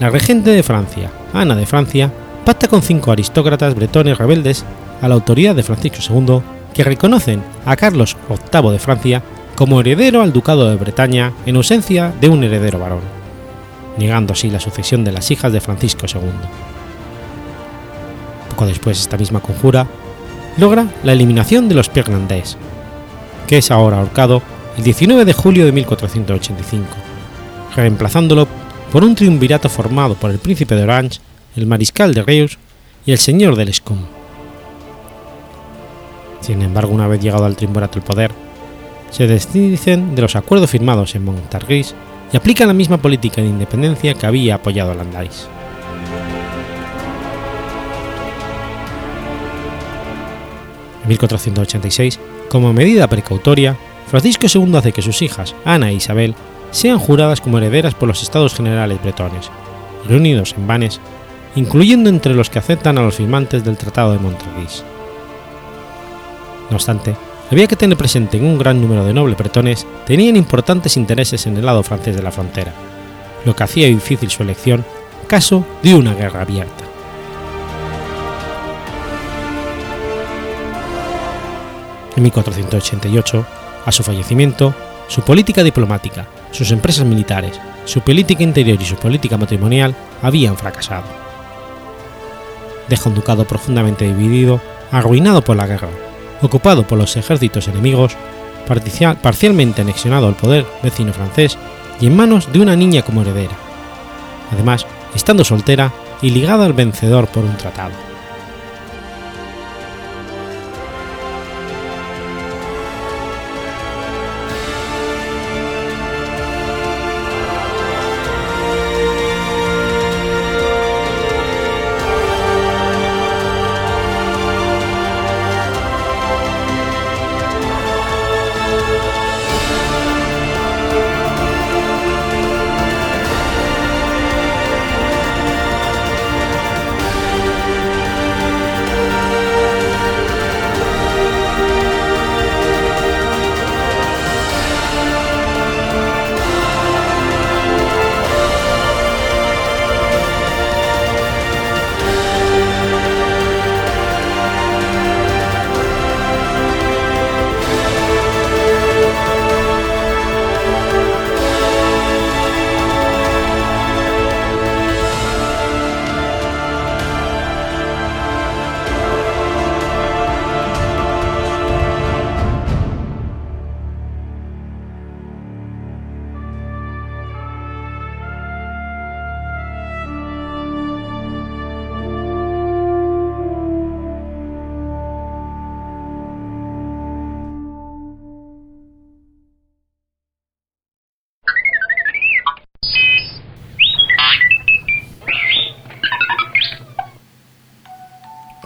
[0.00, 2.12] la regente de Francia, Ana de Francia,
[2.44, 4.64] pacta con cinco aristócratas bretones rebeldes
[5.00, 6.40] a la autoridad de Francisco II
[6.74, 9.22] que reconocen a Carlos VIII de Francia
[9.56, 13.00] como heredero al ducado de Bretaña en ausencia de un heredero varón,
[13.98, 16.20] negando así la sucesión de las hijas de Francisco II.
[18.50, 19.86] Poco después esta misma conjura
[20.58, 22.58] logra la eliminación de los Pirlandés,
[23.46, 24.42] que es ahora ahorcado
[24.76, 26.86] el 19 de julio de 1485,
[27.74, 28.46] reemplazándolo
[28.92, 31.20] por un triunvirato formado por el príncipe de Orange,
[31.56, 32.58] el mariscal de Reus
[33.06, 34.00] y el señor del Escom.
[36.42, 38.45] Sin embargo, una vez llegado al triunvirato el poder,
[39.10, 41.94] se desdicen de los acuerdos firmados en Montargis
[42.32, 45.48] y aplican la misma política de independencia que había apoyado Landais.
[51.02, 53.76] En 1486, como medida precautoria,
[54.08, 56.34] Francisco II hace que sus hijas, Ana e Isabel,
[56.72, 59.50] sean juradas como herederas por los estados generales bretones,
[60.08, 61.00] reunidos en Vannes,
[61.54, 64.84] incluyendo entre los que aceptan a los firmantes del Tratado de Montargis.
[66.70, 67.16] No obstante,
[67.50, 71.56] había que tener presente que un gran número de nobles bretones tenían importantes intereses en
[71.56, 72.72] el lado francés de la frontera,
[73.44, 74.84] lo que hacía difícil su elección
[75.28, 76.84] caso de una guerra abierta.
[82.16, 83.46] En 1488,
[83.84, 84.74] a su fallecimiento,
[85.06, 91.04] su política diplomática, sus empresas militares, su política interior y su política matrimonial habían fracasado.
[92.88, 95.88] Deja un ducado profundamente dividido, arruinado por la guerra,
[96.42, 98.16] ocupado por los ejércitos enemigos,
[99.22, 101.56] parcialmente anexionado al poder vecino francés
[102.00, 103.56] y en manos de una niña como heredera,
[104.52, 108.05] además estando soltera y ligada al vencedor por un tratado.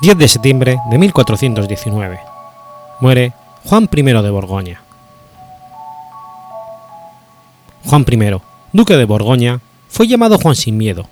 [0.00, 2.20] 10 de septiembre de 1419.
[3.00, 3.34] Muere
[3.66, 4.80] Juan I de Borgoña.
[7.84, 8.40] Juan I,
[8.72, 9.60] duque de Borgoña,
[9.90, 11.06] fue llamado Juan sin miedo,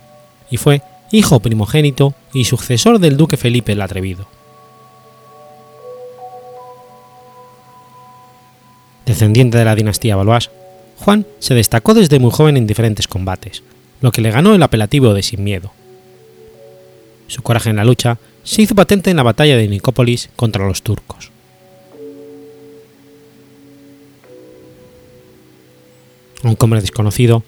[0.49, 4.25] y fue hijo primogénito y sucesor del duque Felipe el Atrevido.
[9.05, 10.49] Descendiente de la dinastía Valois,
[10.97, 13.61] Juan se destacó desde muy joven en diferentes combates,
[14.01, 15.71] lo que le ganó el apelativo de Sin Miedo.
[17.27, 18.17] Su coraje en la lucha
[18.49, 21.29] se hizo patente en la batalla de Nicópolis contra los turcos.
[26.43, 27.43] Un hombre desconocido,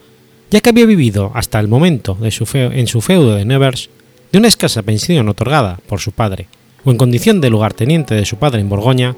[0.51, 3.89] ya que había vivido hasta el momento de su en su feudo de Nevers
[4.31, 6.47] de una escasa pensión otorgada por su padre
[6.85, 9.15] o en condición de lugarteniente de su padre en Borgoña,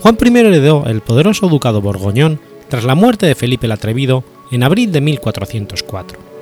[0.00, 4.62] Juan I heredó el poderoso ducado borgoñón tras la muerte de Felipe el Atrevido en
[4.62, 6.35] abril de 1404.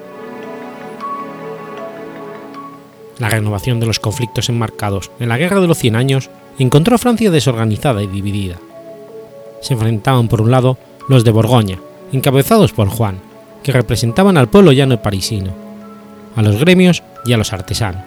[3.18, 6.98] La renovación de los conflictos enmarcados en la Guerra de los Cien Años encontró a
[6.98, 8.56] Francia desorganizada y dividida.
[9.60, 11.78] Se enfrentaban por un lado los de Borgoña,
[12.12, 13.20] encabezados por Juan,
[13.62, 15.52] que representaban al pueblo llano y parisino,
[16.36, 18.04] a los gremios y a los artesanos.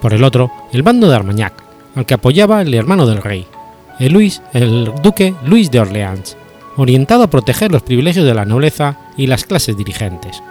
[0.00, 1.54] Por el otro, el bando de Armagnac,
[1.94, 3.46] al que apoyaba el hermano del rey,
[3.98, 6.36] el, duque Luis de Orleans,
[6.76, 10.42] orientado a proteger los privilegios de la nobleza y las clases dirigentes.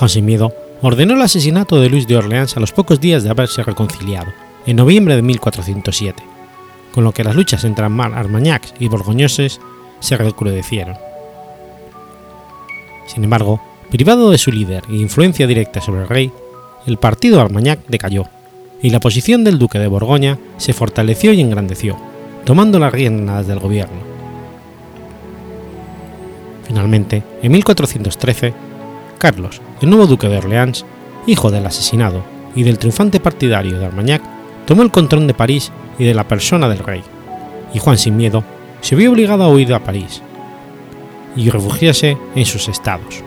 [0.00, 3.28] Juan sin miedo ordenó el asesinato de Luis de Orleans a los pocos días de
[3.28, 4.32] haberse reconciliado,
[4.64, 6.22] en noviembre de 1407,
[6.94, 9.60] con lo que las luchas entre armagnacs y borgoñoses
[9.98, 10.96] se recrudecieron.
[13.08, 13.60] Sin embargo,
[13.90, 16.32] privado de su líder e influencia directa sobre el rey,
[16.86, 18.24] el partido Armagnac decayó,
[18.80, 21.98] y la posición del duque de Borgoña se fortaleció y engrandeció,
[22.46, 24.00] tomando las riendas del gobierno.
[26.66, 28.69] Finalmente, en 1413,
[29.20, 30.86] Carlos, el nuevo duque de Orleans,
[31.26, 32.24] hijo del asesinado
[32.56, 34.22] y del triunfante partidario de Armagnac,
[34.66, 37.02] tomó el control de París y de la persona del rey,
[37.74, 38.42] y Juan sin miedo
[38.80, 40.22] se vio obligado a huir a París
[41.36, 43.22] y refugiarse en sus estados.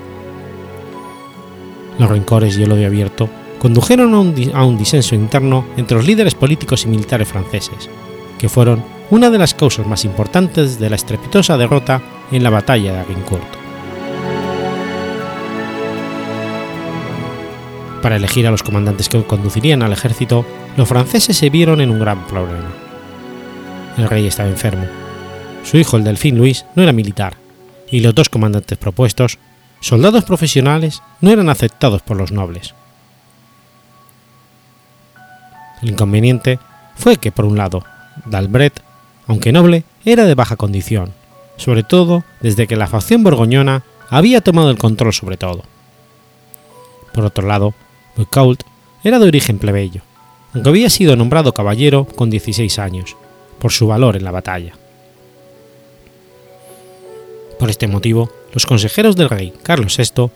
[2.00, 3.30] Los rencores y el odio abierto
[3.60, 7.88] condujeron a un, a un, disenso interno entre los líderes políticos y militares franceses,
[8.40, 12.02] que fueron una de las causas más importantes de la estrepitosa derrota
[12.32, 13.63] en la batalla de Agincourt.
[18.04, 22.02] Para elegir a los comandantes que conducirían al ejército, los franceses se vieron en un
[22.02, 22.68] gran problema.
[23.98, 24.86] El rey estaba enfermo.
[25.64, 27.38] Su hijo, el delfín Luis, no era militar,
[27.90, 29.40] y los dos comandantes propuestos,
[29.80, 32.76] soldados profesionales, no eran aceptados por los nobles.
[35.82, 36.60] El inconveniente
[36.96, 37.86] fue que, por un lado,
[38.26, 38.82] Dalbret,
[39.28, 41.14] aunque noble, era de baja condición,
[41.56, 45.64] sobre todo desde que la facción borgoñona había tomado el control sobre todo.
[47.14, 47.74] Por otro lado,
[48.16, 48.64] Bucault
[49.04, 50.02] era de origen plebeyo,
[50.54, 53.16] aunque había sido nombrado caballero con 16 años,
[53.60, 54.74] por su valor en la batalla.
[57.60, 60.30] Por este motivo, los consejeros del rey Carlos VI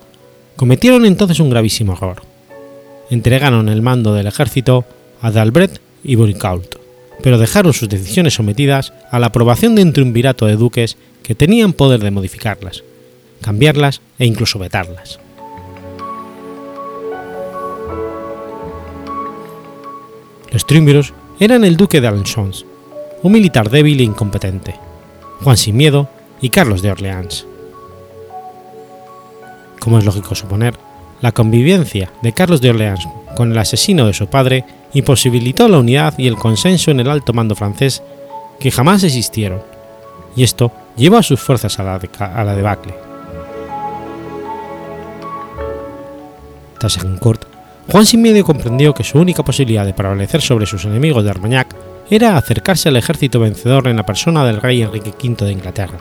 [0.56, 2.22] cometieron entonces un gravísimo error.
[3.10, 4.84] Entregaron el mando del ejército
[5.20, 6.76] a Dalbret y Buricault,
[7.22, 11.72] pero dejaron sus decisiones sometidas a la aprobación de un triunvirato de duques que tenían
[11.72, 12.82] poder de modificarlas,
[13.40, 15.20] cambiarlas e incluso vetarlas.
[20.50, 22.52] Los triunviros eran el duque de Alençon,
[23.22, 24.74] un militar débil e incompetente,
[25.42, 26.08] Juan sin miedo
[26.40, 27.46] y Carlos de Orleans.
[29.78, 30.74] Como es lógico suponer,
[31.20, 36.14] la convivencia de Carlos de Orleans con el asesino de su padre imposibilitó la unidad
[36.16, 38.02] y el consenso en el alto mando francés
[38.58, 39.62] que jamás existieron,
[40.34, 42.94] y esto llevó a sus fuerzas a la, a la debacle.
[47.90, 51.74] Juan sin miedo comprendió que su única posibilidad de prevalecer sobre sus enemigos de Armagnac
[52.10, 55.98] era acercarse al ejército vencedor en la persona del rey Enrique V de Inglaterra.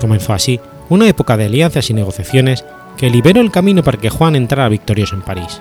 [0.00, 2.64] Comenzó así una época de alianzas y negociaciones
[2.96, 5.60] que liberó el camino para que Juan entrara victorioso en París.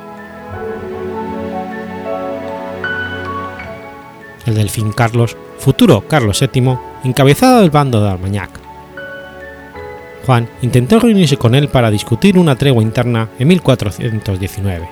[4.45, 8.66] El delfín Carlos, futuro Carlos VII, encabezado el bando de Armagnac,
[10.27, 14.89] Juan intentó reunirse con él para discutir una tregua interna en 1419.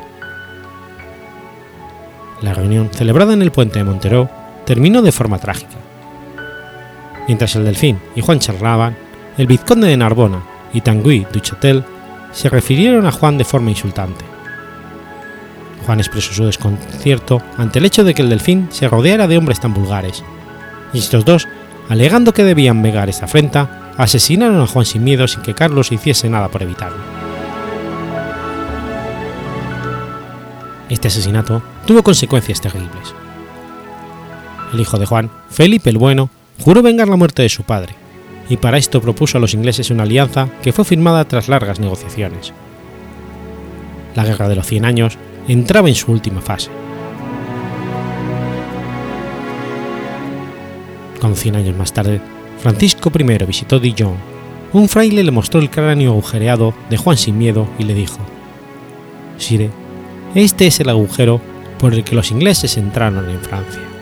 [2.41, 4.29] La reunión, celebrada en el puente de Montereau,
[4.65, 5.75] terminó de forma trágica.
[7.27, 8.95] Mientras el Delfín y Juan charlaban,
[9.37, 11.83] el vizconde de Narbona y Tanguy du Châtel
[12.31, 14.23] se refirieron a Juan de forma insultante.
[15.85, 19.59] Juan expresó su desconcierto ante el hecho de que el Delfín se rodeara de hombres
[19.59, 20.23] tan vulgares,
[20.93, 21.45] y estos dos,
[21.89, 26.29] alegando que debían negar esta afrenta, asesinaron a Juan sin miedo sin que Carlos hiciese
[26.29, 26.97] nada por evitarlo.
[30.89, 33.13] Este asesinato tuvo consecuencias terribles.
[34.73, 36.29] El hijo de Juan, Felipe el Bueno,
[36.59, 37.95] juró vengar la muerte de su padre,
[38.49, 42.53] y para esto propuso a los ingleses una alianza que fue firmada tras largas negociaciones.
[44.15, 45.17] La Guerra de los Cien Años
[45.47, 46.69] entraba en su última fase.
[51.19, 52.21] Con 100 años más tarde,
[52.65, 54.15] Francisco I visitó Dijon,
[54.73, 58.17] un fraile le mostró el cráneo agujereado de Juan sin miedo y le dijo,
[59.37, 59.69] Sire,
[60.33, 61.39] este es el agujero
[61.77, 63.94] por el que los ingleses entraron en Francia.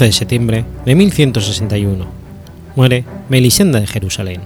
[0.00, 2.06] 11 de septiembre de 1161.
[2.74, 4.40] Muere Melisenda de Jerusalén.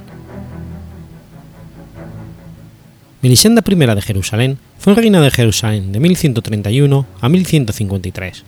[3.22, 8.44] Melisenda I de Jerusalén fue reina de Jerusalén de 1131 a 1153.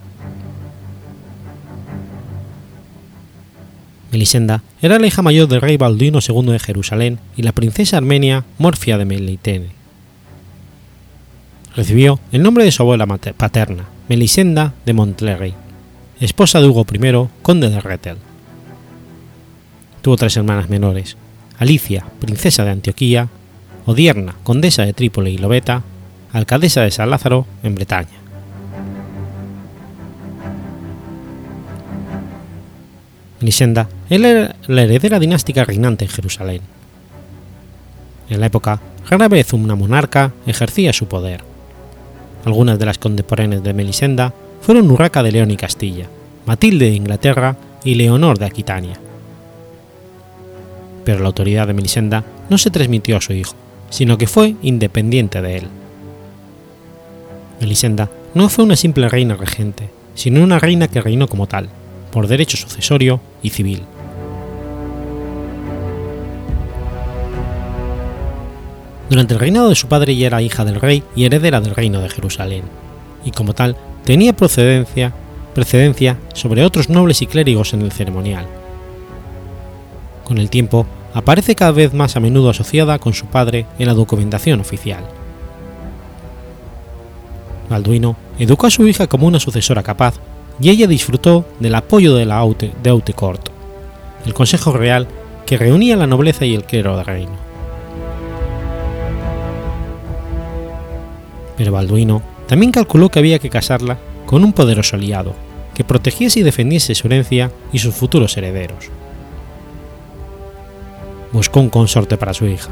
[4.11, 8.45] Melisenda era la hija mayor del rey Balduino II de Jerusalén y la princesa armenia
[8.59, 9.69] Morfia de Melitene.
[11.77, 15.66] Recibió el nombre de su abuela paterna, Melisenda de Montlerrey
[16.21, 18.17] esposa de Hugo I, conde de Rethel.
[20.03, 21.17] Tuvo tres hermanas menores,
[21.59, 23.29] Alicia, princesa de Antioquía,
[23.87, 25.83] Odierna, condesa de Trípoli y Lobeta,
[26.33, 28.09] alcaldesa de San Lázaro, en Bretaña.
[33.41, 36.63] Melisenda era la heredera dinástica reinante en Jerusalén.
[38.31, 41.43] En la época, rara vez una monarca ejercía su poder.
[42.45, 44.33] Algunas de las contemporáneas de Melisenda
[44.67, 46.09] fueron Urraca de León y Castilla,
[46.45, 47.55] Matilde de Inglaterra
[47.85, 48.99] y Leonor de Aquitania.
[51.05, 53.55] Pero la autoridad de Melisenda no se transmitió a su hijo,
[53.91, 55.69] sino que fue independiente de él.
[57.61, 61.69] Melisenda no fue una simple reina regente, sino una reina que reinó como tal,
[62.11, 63.85] por derecho sucesorio y civil.
[69.09, 72.01] Durante el reinado de su padre ya era hija del rey y heredera del reino
[72.01, 72.65] de Jerusalén,
[73.25, 73.77] y como tal
[74.07, 75.13] tenía procedencia,
[75.53, 78.47] precedencia sobre otros nobles y clérigos en el ceremonial.
[80.25, 83.95] Con el tiempo, aparece cada vez más a menudo asociada con su padre en la
[83.95, 85.05] documentación oficial.
[87.69, 90.15] Balduino educó a su hija como una sucesora capaz
[90.61, 93.49] y ella disfrutó del apoyo de la Haute, de Haute Court,
[94.25, 95.09] el Consejo Real
[95.47, 97.33] que reunía la nobleza y el clero del reino.
[101.57, 105.35] Pero Balduino también calculó que había que casarla con un poderoso aliado,
[105.75, 108.91] que protegiese y defendiese su herencia y sus futuros herederos.
[111.33, 112.71] Buscó un consorte para su hija,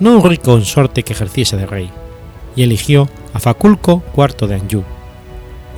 [0.00, 1.90] no un rico consorte que ejerciese de rey,
[2.56, 4.84] y eligió a Faculco IV de Anjou,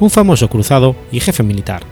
[0.00, 1.82] un famoso cruzado y jefe militar.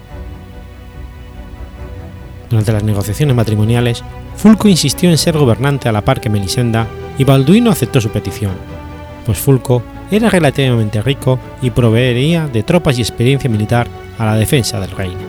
[2.51, 4.03] Durante las negociaciones matrimoniales,
[4.37, 6.87] Fulco insistió en ser gobernante a la par que Melisenda
[7.17, 8.53] y Balduino aceptó su petición,
[9.25, 9.83] pues Fulco
[10.13, 13.89] era relativamente rico y proveería de tropas y experiencia militar
[14.19, 15.21] a la defensa del reino.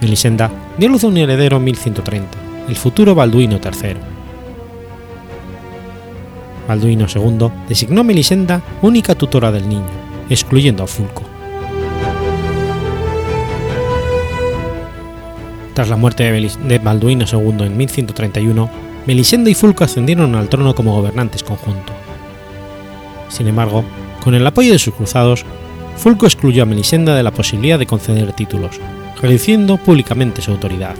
[0.00, 2.26] Melisenda dio luz a un heredero en 1130,
[2.68, 3.96] el futuro Balduino III.
[6.66, 9.84] Balduino II designó a Melisenda única tutora del niño,
[10.30, 11.22] excluyendo a Fulco.
[15.74, 18.70] Tras la muerte de Balduino II en 1131,
[19.06, 21.94] Melisenda y Fulco ascendieron al trono como gobernantes conjuntos.
[23.28, 23.84] Sin embargo,
[24.22, 25.44] con el apoyo de sus cruzados,
[25.96, 28.80] Fulco excluyó a Melisenda de la posibilidad de conceder títulos,
[29.20, 30.94] reduciendo públicamente su autoridad.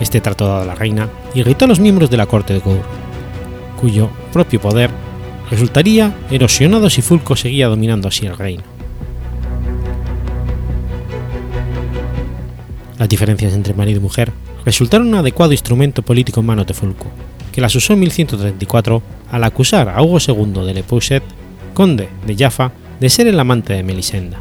[0.00, 2.82] Este trato dado a la reina irritó a los miembros de la corte de Gour,
[3.80, 4.90] cuyo propio poder
[5.50, 8.64] resultaría erosionado si Fulco seguía dominando así el reino.
[12.98, 14.32] Las diferencias entre marido y mujer
[14.64, 17.06] resultaron un adecuado instrumento político en manos de Fulco,
[17.52, 21.22] que las usó en 1134 al acusar a Hugo II de Le Pouchet,
[21.74, 24.38] conde de Jaffa, de ser el amante de Melisenda.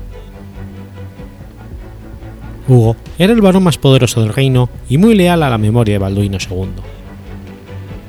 [2.67, 5.99] Hugo era el varón más poderoso del reino y muy leal a la memoria de
[5.99, 6.67] Balduino II.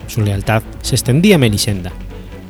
[0.09, 1.93] Su lealtad se extendía a Melisenda,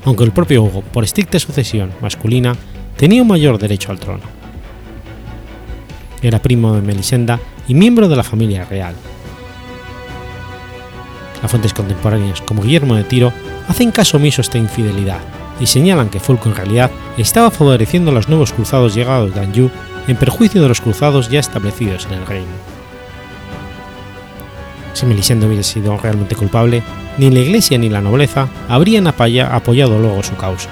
[0.05, 2.55] aunque el propio Hugo, por estricta sucesión masculina,
[2.97, 4.23] tenía un mayor derecho al trono.
[6.23, 7.39] Era primo de Melisenda
[7.69, 8.95] y miembro de la familia real.
[11.43, 13.33] Las fuentes contemporáneas como Guillermo de Tiro
[13.69, 15.21] hacen caso omiso a esta infidelidad
[15.61, 19.71] y señalan que Fulco en realidad estaba favoreciendo a los nuevos cruzados llegados de Anjou
[20.07, 22.49] en perjuicio de los cruzados ya establecidos en el reino.
[24.95, 26.83] Si Melisenda hubiese sido realmente culpable,
[27.19, 30.69] ni la Iglesia ni la nobleza habrían apoyado luego su causa.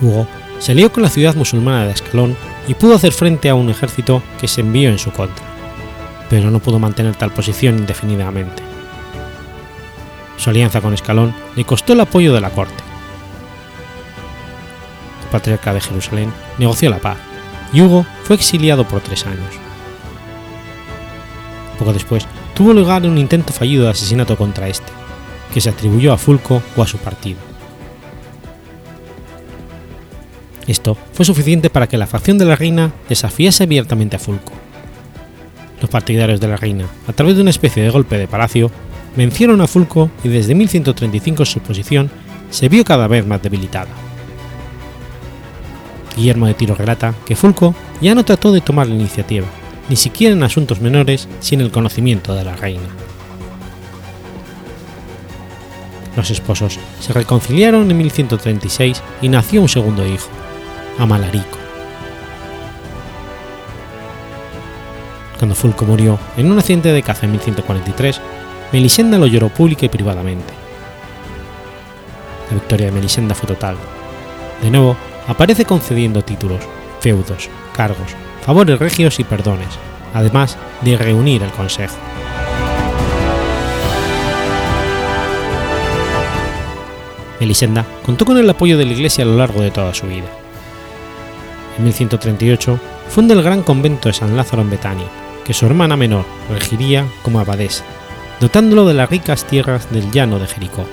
[0.00, 2.36] Hugo se alió con la ciudad musulmana de Escalón
[2.68, 5.44] y pudo hacer frente a un ejército que se envió en su contra,
[6.28, 8.62] pero no pudo mantener tal posición indefinidamente.
[10.36, 12.84] Su alianza con Escalón le costó el apoyo de la corte.
[15.24, 17.16] El patriarca de Jerusalén negoció la paz
[17.72, 19.54] y Hugo fue exiliado por tres años.
[21.78, 24.92] Poco después tuvo lugar un intento fallido de asesinato contra este,
[25.52, 27.47] que se atribuyó a Fulco o a su partido.
[30.68, 34.52] Esto fue suficiente para que la facción de la reina desafiase abiertamente a Fulco.
[35.80, 38.70] Los partidarios de la reina, a través de una especie de golpe de palacio,
[39.16, 42.10] vencieron a Fulco y desde 1135 su posición
[42.50, 43.88] se vio cada vez más debilitada.
[46.14, 49.46] Guillermo de Tiro relata que Fulco ya no trató de tomar la iniciativa,
[49.88, 52.88] ni siquiera en asuntos menores sin el conocimiento de la reina.
[56.14, 60.28] Los esposos se reconciliaron en 1136 y nació un segundo hijo,
[60.98, 61.58] Amalarico.
[65.38, 68.20] Cuando Fulco murió en un accidente de caza en 1143,
[68.72, 70.52] Melisenda lo lloró pública y privadamente.
[72.50, 73.76] La victoria de Melisenda fue total.
[74.60, 74.96] De nuevo,
[75.28, 76.60] aparece concediendo títulos,
[77.00, 79.68] feudos, cargos, favores regios y perdones,
[80.12, 81.96] además de reunir el consejo.
[87.38, 90.26] Melisenda contó con el apoyo de la Iglesia a lo largo de toda su vida.
[91.78, 95.06] En 1138 funda el gran convento de San Lázaro en Betania,
[95.44, 97.84] que su hermana menor regiría como abadesa,
[98.40, 100.84] dotándolo de las ricas tierras del llano de Jericó.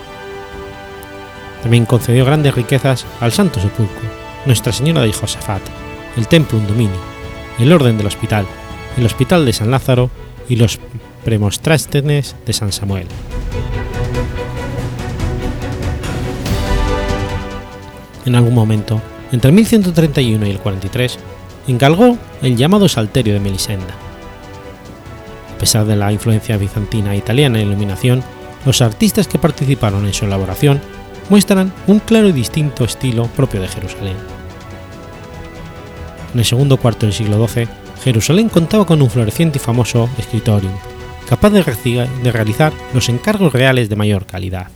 [1.64, 4.08] También concedió grandes riquezas al Santo Sepulcro,
[4.46, 5.64] Nuestra Señora de Josafat,
[6.18, 6.94] el Templum Domini,
[7.60, 8.46] el Orden del Hospital,
[8.96, 10.12] el Hospital de San Lázaro
[10.48, 10.80] y los
[11.24, 13.08] Premostrástenes de San Samuel.
[18.26, 19.02] En algún momento,
[19.36, 21.20] entre 1131 y el 43,
[21.68, 23.94] encargó el llamado Salterio de Melisenda.
[25.54, 28.24] A pesar de la influencia bizantina e italiana en la iluminación,
[28.66, 30.80] los artistas que participaron en su elaboración
[31.30, 34.16] muestran un claro y distinto estilo propio de Jerusalén.
[36.34, 37.68] En el segundo cuarto del siglo XII,
[38.06, 40.74] Jerusalén contaba con un floreciente y famoso escritorium,
[41.28, 44.68] capaz de, de realizar los encargos reales de mayor calidad.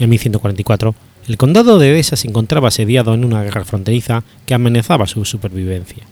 [0.00, 0.94] En 1144,
[1.28, 6.04] el condado de Edesa se encontraba asediado en una guerra fronteriza que amenazaba su supervivencia.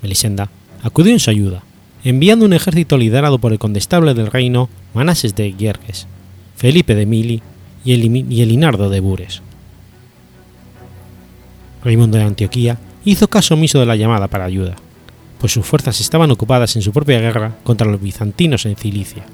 [0.00, 0.50] Melisenda
[0.82, 1.62] acudió en su ayuda,
[2.02, 6.06] enviando un ejército liderado por el condestable del reino Manases de Gierges,
[6.56, 7.42] Felipe de Mili
[7.84, 7.92] y,
[8.40, 9.42] Elinardo de Bures.
[11.84, 14.76] Raimundo de Antioquía hizo caso omiso de la llamada para ayuda,
[15.38, 19.24] pues sus fuerzas estaban ocupadas en su propia guerra contra los bizantinos en Cilicia.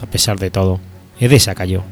[0.00, 0.80] A pesar de todo,
[1.20, 1.82] Edesa cayó.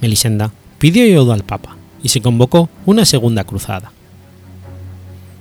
[0.00, 3.92] Melisenda pidió ayuda al Papa y se convocó una segunda cruzada.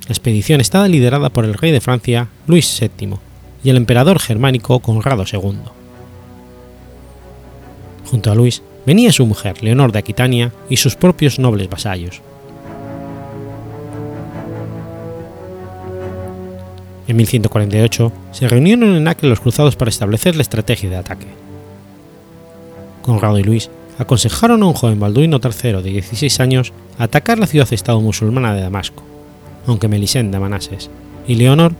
[0.08, 3.16] La expedición estaba liderada por el rey de Francia Luis VII
[3.64, 5.60] y el emperador germánico Conrado II.
[8.10, 12.22] Junto a Luis venía su mujer Leonor de Aquitania y sus propios nobles vasallos.
[17.14, 21.28] En 1148 se reunieron en Acre los cruzados para establecer la estrategia de ataque.
[23.04, 28.02] Conrado y Luis aconsejaron a un joven balduino III de 16 años atacar la ciudad-estado
[28.02, 29.04] musulmana de Damasco,
[29.68, 30.90] aunque Melisenda Manases
[31.28, 31.74] y Leonor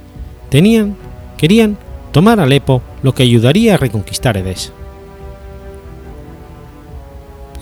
[0.50, 0.96] tenían,
[1.36, 1.80] querían
[2.12, 4.72] tomar Alepo, lo que ayudaría a reconquistar Edés.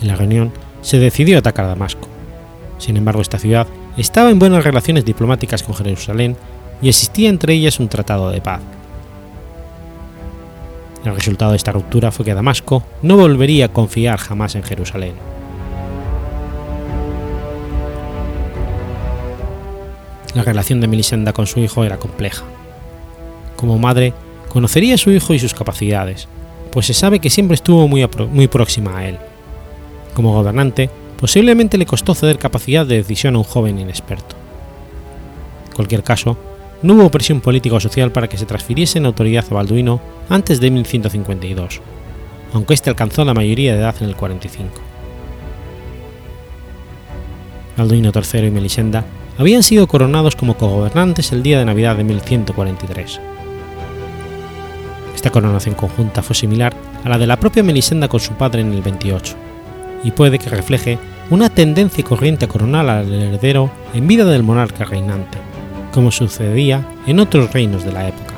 [0.01, 0.51] En la reunión
[0.81, 2.09] se decidió atacar Damasco.
[2.79, 3.65] Sin embargo, esta ciudad
[3.95, 6.35] estaba en buenas relaciones diplomáticas con Jerusalén
[6.81, 8.61] y existía entre ellas un tratado de paz.
[11.05, 15.13] El resultado de esta ruptura fue que Damasco no volvería a confiar jamás en Jerusalén.
[20.35, 22.43] La relación de Melisenda con su hijo era compleja.
[23.55, 24.13] Como madre,
[24.49, 26.27] conocería a su hijo y sus capacidades,
[26.71, 29.17] pues se sabe que siempre estuvo muy, muy próxima a él.
[30.13, 34.35] Como gobernante, posiblemente le costó ceder capacidad de decisión a un joven inexperto.
[35.69, 36.37] En cualquier caso,
[36.83, 40.71] no hubo presión política social para que se transfiriese en autoridad a Balduino antes de
[40.71, 41.81] 1152,
[42.53, 44.69] aunque éste alcanzó la mayoría de edad en el 45.
[47.77, 49.05] Balduino III y Melisenda
[49.37, 53.19] habían sido coronados como cogobernantes el día de Navidad de 1143.
[55.15, 56.73] Esta coronación conjunta fue similar
[57.03, 59.35] a la de la propia Melisenda con su padre en el 28,
[60.03, 60.97] y puede que refleje
[61.29, 65.37] una tendencia corriente a coronar al heredero en vida del monarca reinante,
[65.91, 68.33] como sucedía en otros reinos de la época.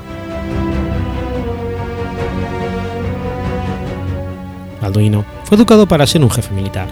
[4.81, 6.87] Balduino fue educado para ser un jefe militar.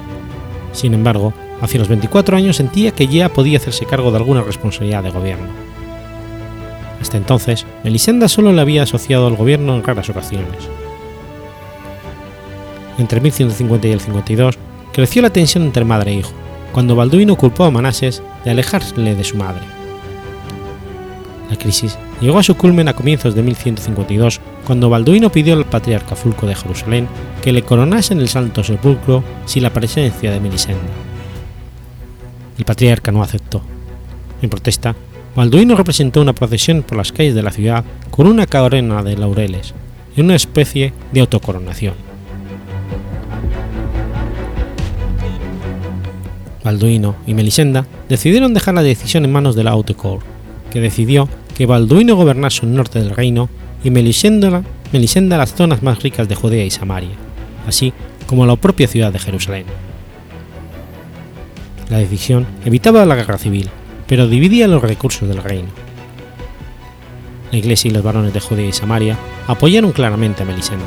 [0.71, 5.03] Sin embargo, hacia los 24 años sentía que ya podía hacerse cargo de alguna responsabilidad
[5.03, 5.49] de gobierno.
[7.01, 10.69] Hasta entonces, Melisenda solo le había asociado al gobierno en raras ocasiones.
[12.97, 14.57] Entre 1150 y el 52
[14.93, 16.31] creció la tensión entre madre e hijo,
[16.71, 19.80] cuando Balduino culpó a Manases de alejarle de su madre.
[21.51, 26.15] La crisis llegó a su culmen a comienzos de 1152, cuando Balduino pidió al patriarca
[26.15, 27.09] Fulco de Jerusalén
[27.43, 30.79] que le coronase en el Santo Sepulcro sin la presencia de Melisenda.
[32.57, 33.61] El patriarca no aceptó.
[34.41, 34.95] En protesta,
[35.35, 39.73] Balduino representó una procesión por las calles de la ciudad con una corona de laureles,
[40.15, 41.95] en una especie de autocoronación.
[46.63, 49.97] Balduino y Melisenda decidieron dejar la decisión en manos de la Haute
[50.71, 51.27] que decidió
[51.61, 53.47] que Balduino gobernase el norte del reino
[53.83, 57.11] y Melisenda, Melisenda las zonas más ricas de Judea y Samaria,
[57.67, 57.93] así
[58.25, 59.65] como la propia ciudad de Jerusalén.
[61.87, 63.69] La decisión evitaba la guerra civil,
[64.07, 65.67] pero dividía los recursos del reino.
[67.51, 70.83] La Iglesia y los varones de Judea y Samaria apoyaron claramente a Melisenda.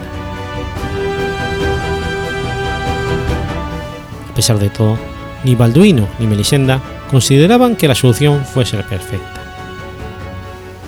[4.29, 4.99] A pesar de todo,
[5.45, 6.81] ni Balduino ni Melisenda
[7.13, 9.44] consideraban que la solución fuese perfecta.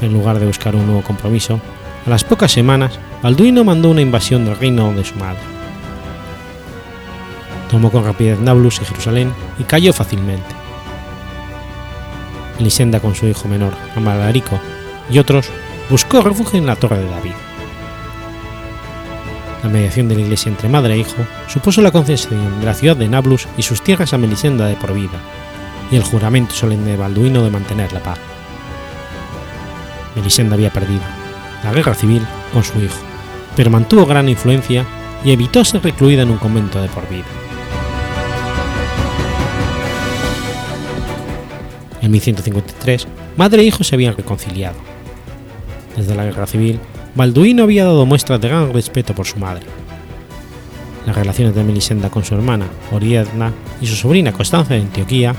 [0.00, 1.60] En lugar de buscar un nuevo compromiso,
[2.06, 5.40] a las pocas semanas, Balduino mandó una invasión del reino de su madre.
[7.70, 10.54] Tomó con rapidez Nablus y Jerusalén y cayó fácilmente.
[12.58, 14.60] Melisenda con su hijo menor, Amalarico,
[15.10, 15.48] y otros,
[15.90, 17.34] buscó refugio en la Torre de David.
[19.62, 22.96] La mediación de la iglesia entre madre e hijo supuso la concesión de la ciudad
[22.96, 25.18] de Nablus y sus tierras a Melisenda de por vida,
[25.90, 28.18] y el juramento solemne de Balduino de mantener la paz.
[30.16, 31.02] Melisenda había perdido
[31.62, 32.96] la guerra civil con su hijo,
[33.54, 34.84] pero mantuvo gran influencia
[35.24, 37.24] y evitó ser recluida en un convento de por vida.
[42.02, 43.06] En 1153,
[43.36, 44.76] madre e hijo se habían reconciliado.
[45.96, 46.78] Desde la guerra civil,
[47.14, 49.66] Balduino había dado muestras de gran respeto por su madre.
[51.06, 55.34] Las relaciones de Melisenda con su hermana, Oriadna, y su sobrina Constanza de Antioquía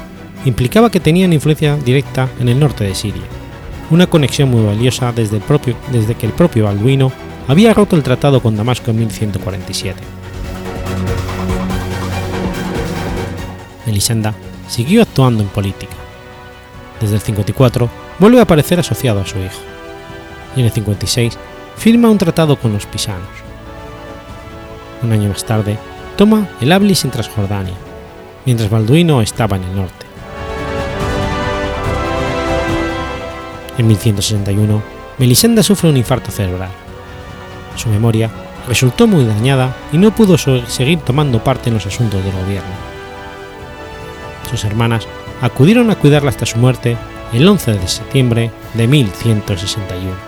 [0.46, 3.24] implicaba que tenían influencia directa en el norte de Siria,
[3.90, 7.12] una conexión muy valiosa desde, el propio, desde que el propio Balduino
[7.48, 10.00] había roto el tratado con Damasco en 1147.
[13.86, 14.34] Melisenda
[14.68, 15.94] siguió actuando en política.
[17.00, 19.62] Desde el 54 vuelve a aparecer asociado a su hijo.
[20.56, 21.38] Y en el 56
[21.78, 23.28] firma un tratado con los pisanos.
[25.02, 25.78] Un año más tarde,
[26.18, 27.76] toma el Ablis en Transjordania,
[28.46, 29.97] mientras Balduino estaba en el norte.
[33.78, 34.82] En 1161,
[35.18, 36.70] Melisenda sufre un infarto cerebral.
[37.76, 38.30] Su memoria
[38.68, 42.70] resultó muy dañada y no pudo seguir tomando parte en los asuntos del gobierno.
[44.50, 45.08] Sus hermanas
[45.42, 46.98] acudieron a cuidarla hasta su muerte
[47.34, 50.27] el 11 de septiembre de 1161.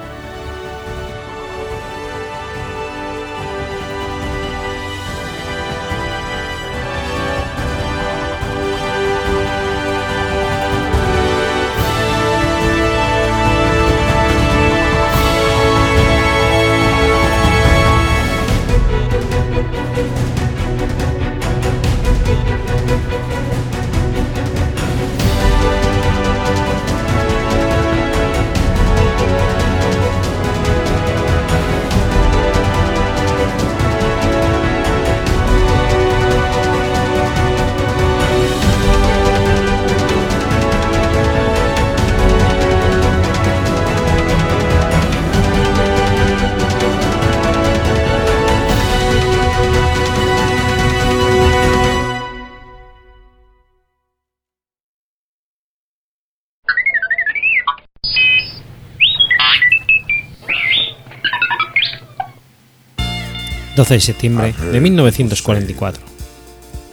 [63.89, 66.03] 12 de septiembre de 1944.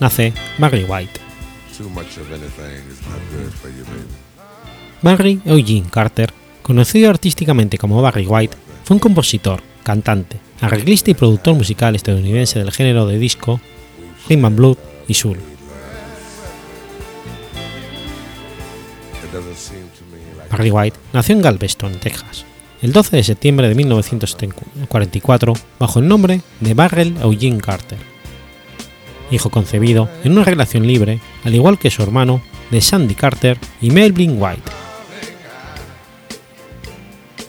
[0.00, 1.20] Nace Barry White.
[5.02, 6.32] Barry Eugene Carter,
[6.62, 12.72] conocido artísticamente como Barry White, fue un compositor, cantante, arreglista y productor musical estadounidense del
[12.72, 13.60] género de disco,
[14.26, 15.38] rhythm and blues y soul.
[20.50, 22.46] Barry White nació en Galveston, Texas,
[22.82, 27.98] el 12 de septiembre de 1944 bajo el nombre de Barrel Eugene Carter.
[29.30, 33.90] Hijo concebido en una relación libre, al igual que su hermano, de Sandy Carter y
[33.90, 34.70] Melvin White.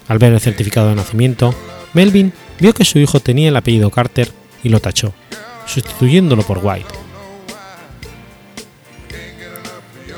[0.07, 1.53] Al ver el certificado de nacimiento,
[1.93, 4.31] Melvin vio que su hijo tenía el apellido Carter
[4.63, 5.13] y lo tachó,
[5.65, 6.87] sustituyéndolo por White.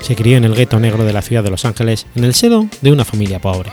[0.01, 2.69] Se crió en el gueto negro de la ciudad de Los Ángeles en el seno
[2.81, 3.71] de una familia pobre.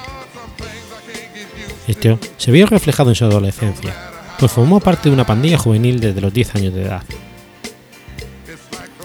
[1.86, 3.94] Esto se vio reflejado en su adolescencia,
[4.38, 7.02] pues formó parte de una pandilla juvenil desde los 10 años de edad.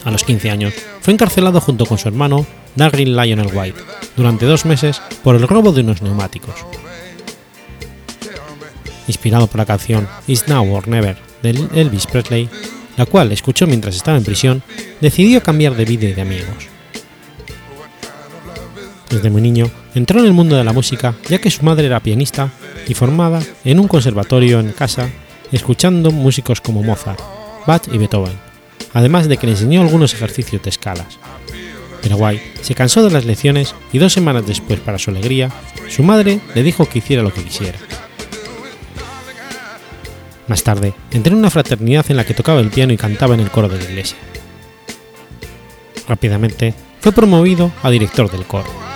[0.03, 3.79] A los 15 años, fue encarcelado junto con su hermano Darryl Lionel White
[4.15, 6.55] durante dos meses por el robo de unos neumáticos.
[9.07, 12.49] Inspirado por la canción It's Now or Never de Elvis Presley,
[12.97, 14.63] la cual escuchó mientras estaba en prisión,
[15.01, 16.67] decidió cambiar de vida y de amigos.
[19.09, 21.99] Desde muy niño entró en el mundo de la música ya que su madre era
[21.99, 22.49] pianista
[22.87, 25.09] y formada en un conservatorio en casa,
[25.51, 27.19] escuchando músicos como Mozart,
[27.65, 28.33] Bach y Beethoven,
[28.93, 31.19] además de que le enseñó algunos ejercicios de escalas.
[32.01, 35.51] Pero White se cansó de las lecciones y dos semanas después, para su alegría,
[35.89, 37.77] su madre le dijo que hiciera lo que quisiera.
[40.47, 43.39] Más tarde, entró en una fraternidad en la que tocaba el piano y cantaba en
[43.39, 44.17] el coro de la iglesia.
[46.07, 48.90] Rápidamente, fue promovido a director del coro.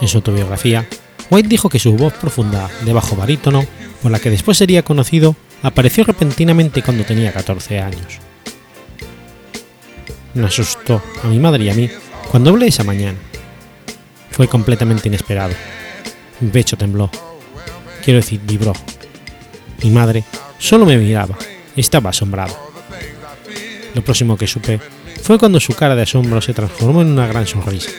[0.00, 0.86] En su autobiografía,
[1.30, 3.64] White dijo que su voz profunda de bajo barítono,
[4.02, 8.18] por la que después sería conocido, apareció repentinamente cuando tenía 14 años.
[10.34, 11.90] Me asustó a mi madre y a mí
[12.30, 13.18] cuando hablé esa mañana.
[14.30, 15.54] Fue completamente inesperado.
[16.40, 17.10] Mi pecho tembló.
[18.02, 18.72] Quiero decir, vibró.
[19.82, 20.24] Mi madre
[20.58, 21.36] solo me miraba.
[21.76, 22.56] Estaba asombrado.
[23.94, 24.80] Lo próximo que supe
[25.22, 27.90] fue cuando su cara de asombro se transformó en una gran sonrisa.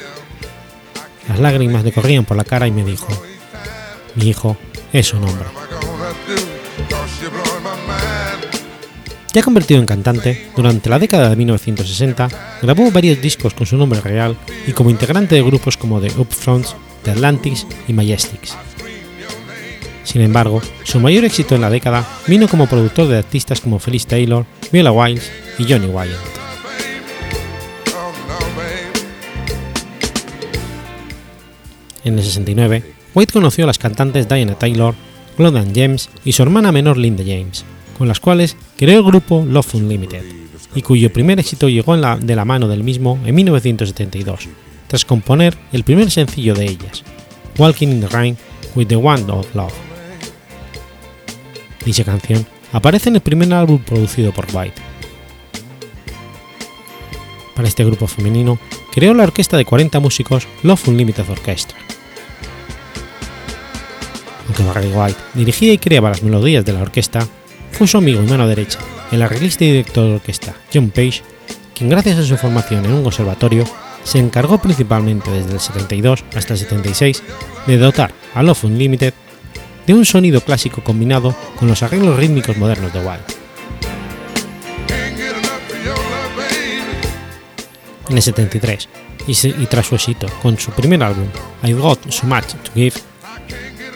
[1.27, 3.07] Las lágrimas le corrían por la cara y me dijo,
[4.15, 4.57] mi hijo
[4.91, 5.45] es un hombre.
[9.33, 12.29] Ya convertido en cantante, durante la década de 1960
[12.61, 14.35] grabó varios discos con su nombre real
[14.67, 18.57] y como integrante de grupos como The Upfronts, The Atlantics y Majestics.
[20.03, 24.07] Sin embargo, su mayor éxito en la década vino como productor de artistas como Felice
[24.07, 26.40] Taylor, Viola Wiles y Johnny Wyatt.
[32.03, 32.83] En el 69,
[33.13, 34.95] White conoció a las cantantes Diana Taylor,
[35.37, 37.63] Glodan James y su hermana menor Linda James,
[37.97, 40.23] con las cuales creó el grupo Love Unlimited,
[40.73, 44.47] y cuyo primer éxito llegó de la mano del mismo en 1972,
[44.87, 47.03] tras componer el primer sencillo de ellas,
[47.57, 48.37] Walking in the Rain
[48.75, 49.73] with the Wand of Love.
[51.85, 54.90] Dicha canción aparece en el primer álbum producido por White.
[57.67, 58.59] Este grupo femenino,
[58.91, 61.77] creó la orquesta de 40 músicos Love Unlimited Orchestra.
[64.47, 67.27] Aunque Barry White dirigía y creaba las melodías de la orquesta,
[67.71, 68.79] fue su amigo y mano derecha,
[69.11, 71.21] el arreglista y director de orquesta John Page,
[71.73, 73.65] quien gracias a su formación en un conservatorio
[74.03, 77.23] se encargó principalmente desde el 72 hasta el 76
[77.67, 79.13] de dotar a Love Unlimited
[79.87, 83.40] de un sonido clásico combinado con los arreglos rítmicos modernos de White.
[88.11, 88.89] En el 73,
[89.25, 91.27] y, tras su éxito con su primer álbum,
[91.63, 92.93] I've Got So Much to Give,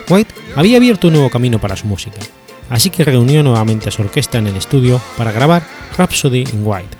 [0.08, 2.16] White había abierto un nuevo camino para su música,
[2.70, 5.64] así que reunió nuevamente a su orquesta en el estudio para grabar
[5.98, 6.96] Rhapsody in White,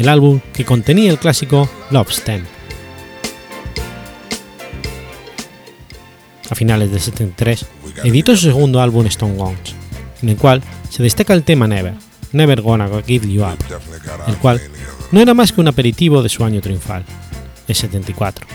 [0.00, 2.44] el álbum que contenía el clásico Love Stem.
[6.50, 7.64] A finales del 73,
[8.02, 9.76] editó su segundo álbum Stone Guns,
[10.20, 11.94] en el cual se destaca el tema Never,
[12.32, 13.58] Never Gonna Give You Up,
[14.26, 14.60] el cual
[15.12, 17.04] no era más que un aperitivo de su año triunfal,
[17.68, 18.46] el 74.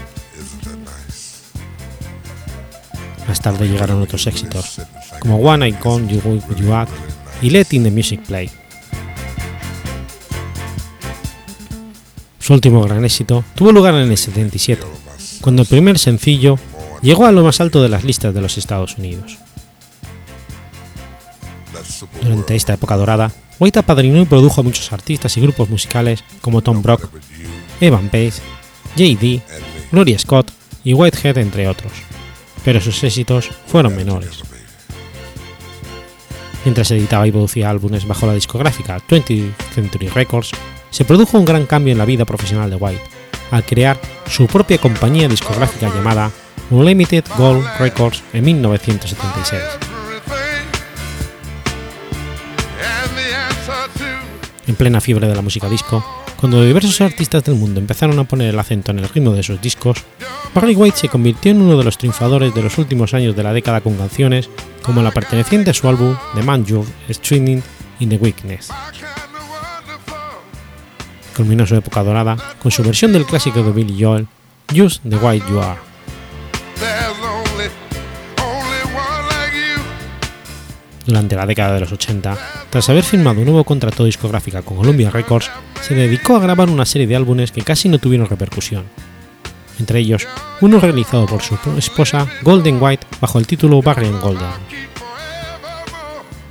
[3.27, 4.81] Más tarde llegaron otros éxitos,
[5.19, 6.89] como One I Con You With You Up
[7.41, 8.49] y Letting the Music Play.
[12.39, 14.83] Su último gran éxito tuvo lugar en el 77,
[15.41, 16.57] cuando el primer sencillo
[17.01, 19.37] llegó a lo más alto de las listas de los Estados Unidos.
[22.21, 23.31] Durante esta época dorada,
[23.61, 27.09] White apadrinó y produjo a muchos artistas y grupos musicales como Tom Brock,
[27.79, 28.41] Evan Pace,
[28.97, 29.39] J.D.,
[29.91, 30.51] Gloria Scott
[30.83, 31.91] y Whitehead, entre otros.
[32.65, 34.41] pero sus éxitos fueron menores.
[36.65, 40.49] Mientras editaba y producía álbumes bajo la discográfica 20th Century Records,
[40.89, 43.03] se produjo un gran cambio en la vida profesional de White,
[43.51, 46.31] al crear su propia compañía discográfica llamada
[46.71, 49.90] Unlimited Gold Records en 1976.
[54.67, 56.05] En plena fiebre de la música disco,
[56.39, 59.61] cuando diversos artistas del mundo empezaron a poner el acento en el ritmo de sus
[59.61, 59.97] discos,
[60.53, 63.53] Barry White se convirtió en uno de los triunfadores de los últimos años de la
[63.53, 64.49] década con canciones
[64.81, 67.61] como la perteneciente a su álbum The Man You're Streaming
[67.99, 68.69] in the Weakness.
[71.35, 74.27] Culminó su época dorada con su versión del clásico de Billy Joel,
[74.75, 75.90] Just the White You Are.
[81.05, 82.37] Durante la década de los 80,
[82.69, 85.49] tras haber firmado un nuevo contrato discográfico con Columbia Records,
[85.81, 88.85] se dedicó a grabar una serie de álbumes que casi no tuvieron repercusión.
[89.79, 90.27] Entre ellos,
[90.61, 94.47] uno realizado por su esposa Golden White bajo el título Barry Golden.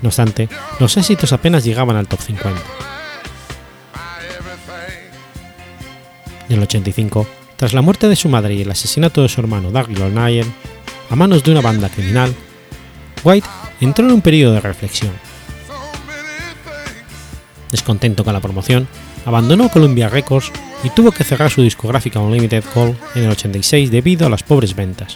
[0.03, 0.49] No obstante,
[0.81, 2.61] los éxitos apenas llegaban al top 50.
[6.49, 7.27] En el 85,
[7.57, 10.47] tras la muerte de su madre y el asesinato de su hermano Doug O'Neill
[11.11, 12.35] a manos de una banda criminal,
[13.23, 13.47] White
[13.81, 15.13] entró en un periodo de reflexión.
[17.71, 18.89] Descontento con la promoción,
[19.25, 20.51] abandonó Columbia Records
[20.83, 24.75] y tuvo que cerrar su discográfica Unlimited Call en el 86 debido a las pobres
[24.75, 25.15] ventas.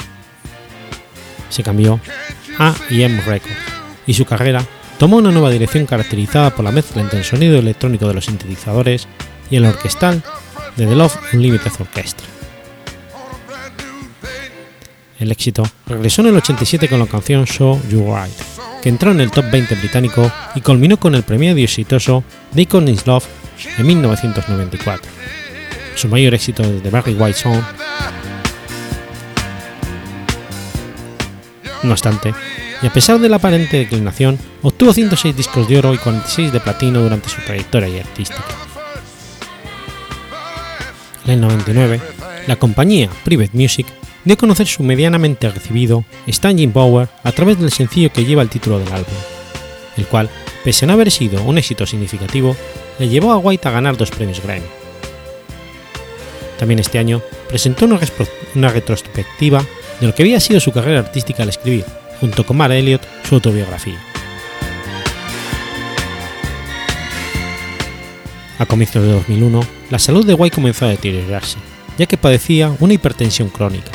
[1.48, 2.00] Se cambió
[2.58, 3.56] a M Records
[4.06, 4.64] y su carrera
[4.98, 9.08] tomó una nueva dirección caracterizada por la mezcla entre el sonido electrónico de los sintetizadores
[9.50, 10.22] y el orquestal
[10.76, 12.33] de The Love Unlimited Orchestra.
[15.24, 18.34] El éxito regresó en el 87 con la canción Show You Right,
[18.82, 22.22] que entró en el top 20 británico y culminó con el premio exitoso
[22.52, 23.24] Deacon Is Love
[23.78, 25.10] en 1994,
[25.94, 27.58] su mayor éxito desde Barry White Song.
[31.84, 32.34] No obstante,
[32.82, 36.60] y a pesar de la aparente declinación, obtuvo 106 discos de oro y 46 de
[36.60, 38.44] platino durante su trayectoria artística.
[41.24, 41.98] En el 99,
[42.46, 43.86] la compañía Private Music
[44.24, 48.48] dio a conocer su medianamente recibido Standing Power a través del sencillo que lleva el
[48.48, 49.14] título del álbum,
[49.96, 50.30] el cual,
[50.64, 52.56] pese a no haber sido un éxito significativo,
[52.98, 54.66] le llevó a White a ganar dos premios Grammy.
[56.58, 59.64] También este año presentó una, retrospectiva
[60.00, 61.84] de lo que había sido su carrera artística al escribir,
[62.20, 63.98] junto con Mark Elliott, su autobiografía.
[68.58, 69.60] A comienzos de 2001,
[69.90, 71.58] la salud de White comenzó a deteriorarse,
[71.98, 73.90] ya que padecía una hipertensión crónica,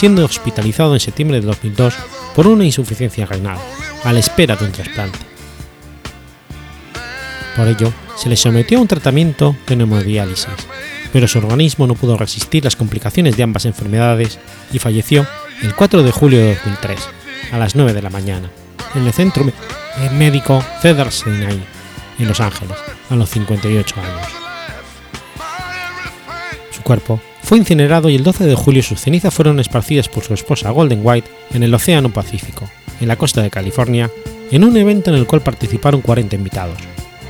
[0.00, 1.92] siendo hospitalizado en septiembre de 2002
[2.34, 3.58] por una insuficiencia renal,
[4.02, 5.18] a la espera de un trasplante.
[7.54, 10.48] Por ello, se le sometió a un tratamiento de hemodiálisis,
[11.12, 14.38] pero su organismo no pudo resistir las complicaciones de ambas enfermedades
[14.72, 15.26] y falleció
[15.60, 16.98] el 4 de julio de 2003,
[17.52, 18.50] a las 9 de la mañana,
[18.94, 19.44] en el centro
[20.12, 21.62] médico Cedar Sinai,
[22.18, 22.78] en Los Ángeles,
[23.10, 24.28] a los 58 años.
[26.70, 27.20] Su cuerpo
[27.50, 31.00] fue incinerado y el 12 de julio sus cenizas fueron esparcidas por su esposa Golden
[31.02, 32.70] White en el Océano Pacífico,
[33.00, 34.08] en la costa de California,
[34.52, 36.78] en un evento en el cual participaron 40 invitados,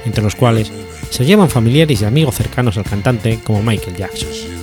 [0.04, 0.70] entre los cuales
[1.08, 4.59] se llevan familiares y amigos cercanos al cantante como Michael Jackson.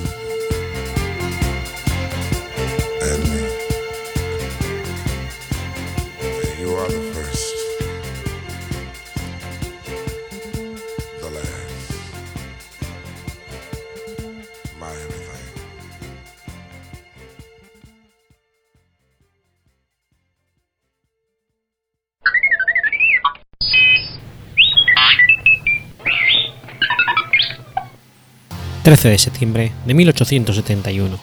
[28.88, 31.18] 13 de septiembre de 1871.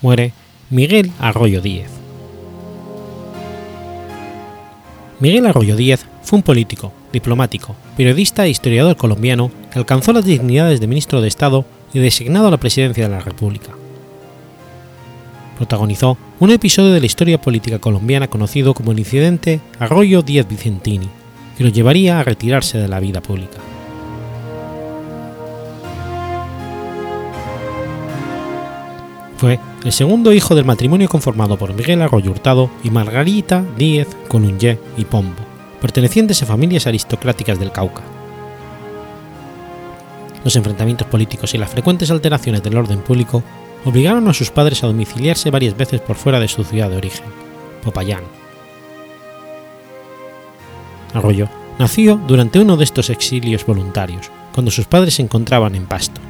[0.00, 0.32] Muere
[0.70, 1.90] Miguel Arroyo Díez.
[5.20, 10.80] Miguel Arroyo Díez fue un político, diplomático, periodista e historiador colombiano que alcanzó las dignidades
[10.80, 13.72] de ministro de Estado y designado a la presidencia de la República.
[15.58, 21.10] Protagonizó un episodio de la historia política colombiana conocido como el incidente Arroyo Díez Vicentini,
[21.58, 23.58] que lo llevaría a retirarse de la vida pública.
[29.36, 34.78] Fue el segundo hijo del matrimonio conformado por Miguel Arroyo Hurtado y Margarita Díez Colunye
[34.96, 35.42] y Pombo,
[35.80, 38.02] pertenecientes a familias aristocráticas del Cauca.
[40.42, 43.42] Los enfrentamientos políticos y las frecuentes alteraciones del orden público
[43.84, 47.26] obligaron a sus padres a domiciliarse varias veces por fuera de su ciudad de origen,
[47.84, 48.22] Popayán.
[51.12, 56.20] Arroyo nació durante uno de estos exilios voluntarios, cuando sus padres se encontraban en Pasto,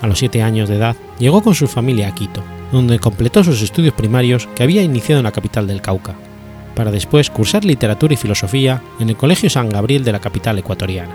[0.00, 2.42] a los 7 años de edad llegó con su familia a Quito,
[2.72, 6.14] donde completó sus estudios primarios que había iniciado en la capital del Cauca,
[6.74, 11.14] para después cursar literatura y filosofía en el Colegio San Gabriel de la capital ecuatoriana.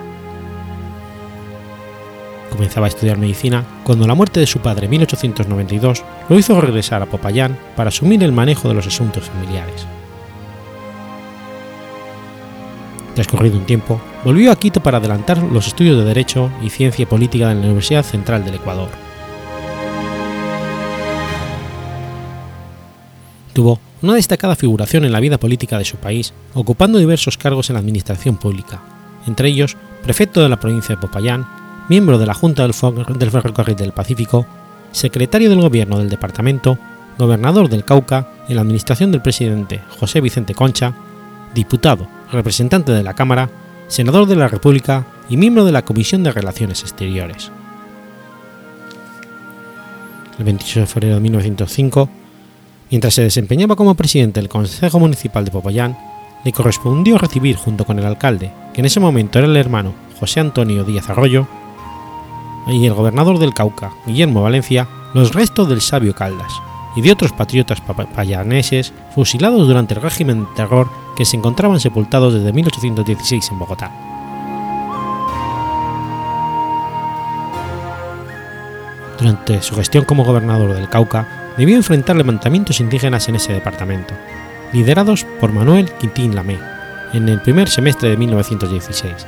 [2.52, 7.02] Comenzaba a estudiar medicina cuando la muerte de su padre en 1892 lo hizo regresar
[7.02, 9.86] a Popayán para asumir el manejo de los asuntos familiares.
[13.14, 17.52] Transcurrido un tiempo, volvió a Quito para adelantar los estudios de Derecho y Ciencia Política
[17.52, 18.90] en la Universidad Central del Ecuador.
[23.54, 27.76] Tuvo una destacada figuración en la vida política de su país, ocupando diversos cargos en
[27.76, 28.82] la administración pública,
[29.28, 31.48] entre ellos prefecto de la provincia de Popayán,
[31.88, 32.74] miembro de la Junta del,
[33.18, 34.48] del Ferrocarril del Pacífico,
[34.92, 36.80] secretario del Gobierno del Departamento,
[37.20, 40.94] gobernador del Cauca en la administración del presidente José Vicente Concha,
[41.54, 43.50] diputado, representante de la Cámara,
[43.88, 47.52] senador de la República y miembro de la Comisión de Relaciones Exteriores.
[50.38, 52.10] El 28 de febrero de 1905,
[52.92, 55.98] mientras se desempeñaba como presidente del Consejo Municipal de Popayán,
[56.44, 60.40] le correspondió recibir junto con el alcalde, que en ese momento era el hermano José
[60.40, 61.48] Antonio Díaz Arroyo,
[62.68, 66.52] y el gobernador del Cauca, Guillermo Valencia, los restos del sabio Caldas
[66.96, 72.34] y de otros patriotas payaneses fusilados durante el régimen de terror que se encontraban sepultados
[72.34, 73.92] desde 1816 en Bogotá.
[79.18, 84.14] Durante su gestión como gobernador del Cauca, debió enfrentar levantamientos indígenas en ese departamento,
[84.74, 86.60] liderados por Manuel Quintín Lamé,
[87.14, 89.26] en el primer semestre de 1916,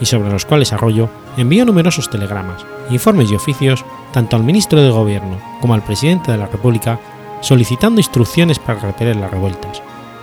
[0.00, 4.90] y sobre los cuales Arroyo envió numerosos telegramas, informes y oficios tanto al ministro de
[4.90, 6.98] Gobierno como al presidente de la República
[7.40, 9.82] solicitando instrucciones para repeler las revueltas,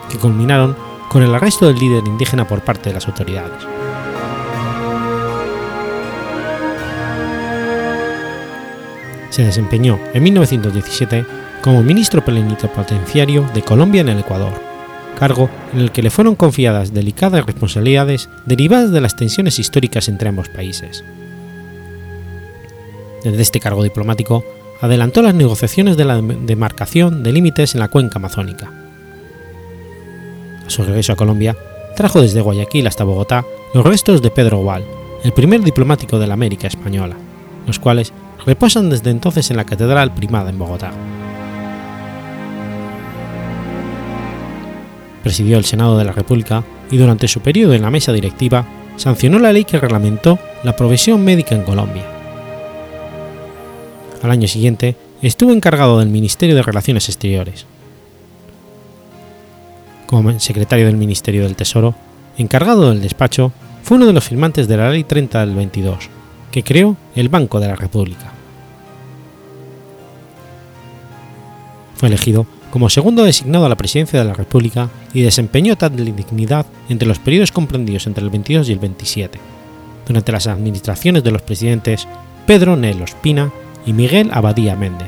[0.09, 0.75] que culminaron
[1.09, 3.63] con el arresto del líder indígena por parte de las autoridades.
[9.29, 11.25] Se desempeñó en 1917
[11.61, 14.53] como ministro plenipotenciario de Colombia en el Ecuador,
[15.19, 20.29] cargo en el que le fueron confiadas delicadas responsabilidades derivadas de las tensiones históricas entre
[20.29, 21.03] ambos países.
[23.25, 24.45] Desde este cargo diplomático
[24.79, 28.84] adelantó las negociaciones de la demarcación de límites en la cuenca amazónica.
[30.65, 31.55] A su regreso a Colombia,
[31.95, 34.83] trajo desde Guayaquil hasta Bogotá los restos de Pedro Gual,
[35.23, 37.15] el primer diplomático de la América Española,
[37.65, 38.13] los cuales
[38.45, 40.91] reposan desde entonces en la Catedral Primada en Bogotá.
[45.23, 49.39] Presidió el Senado de la República y durante su periodo en la mesa directiva sancionó
[49.39, 52.05] la ley que reglamentó la provisión médica en Colombia.
[54.21, 57.65] Al año siguiente estuvo encargado del Ministerio de Relaciones Exteriores,
[60.05, 61.95] como secretario del Ministerio del Tesoro,
[62.37, 63.51] encargado del despacho,
[63.83, 66.09] fue uno de los firmantes de la Ley 30 del 22,
[66.51, 68.31] que creó el Banco de la República.
[71.95, 76.65] Fue elegido como segundo designado a la presidencia de la República y desempeñó tal dignidad
[76.89, 79.39] entre los periodos comprendidos entre el 22 y el 27,
[80.05, 82.07] durante las administraciones de los presidentes
[82.45, 83.51] Pedro Nelo Espina
[83.85, 85.07] y Miguel Abadía Méndez,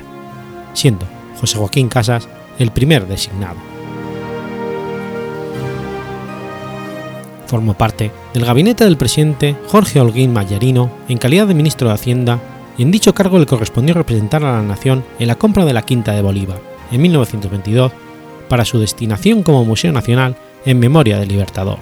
[0.74, 1.06] siendo
[1.39, 3.77] José Joaquín Casas el primer designado.
[7.48, 12.39] Formó parte del gabinete del presidente Jorge Holguín Mayarino en calidad de ministro de Hacienda
[12.78, 15.82] y en dicho cargo le correspondió representar a la nación en la compra de la
[15.82, 16.60] Quinta de Bolívar,
[16.91, 17.91] en 1922,
[18.50, 20.36] para su destinación como Museo Nacional
[20.66, 21.80] en memoria del Libertador.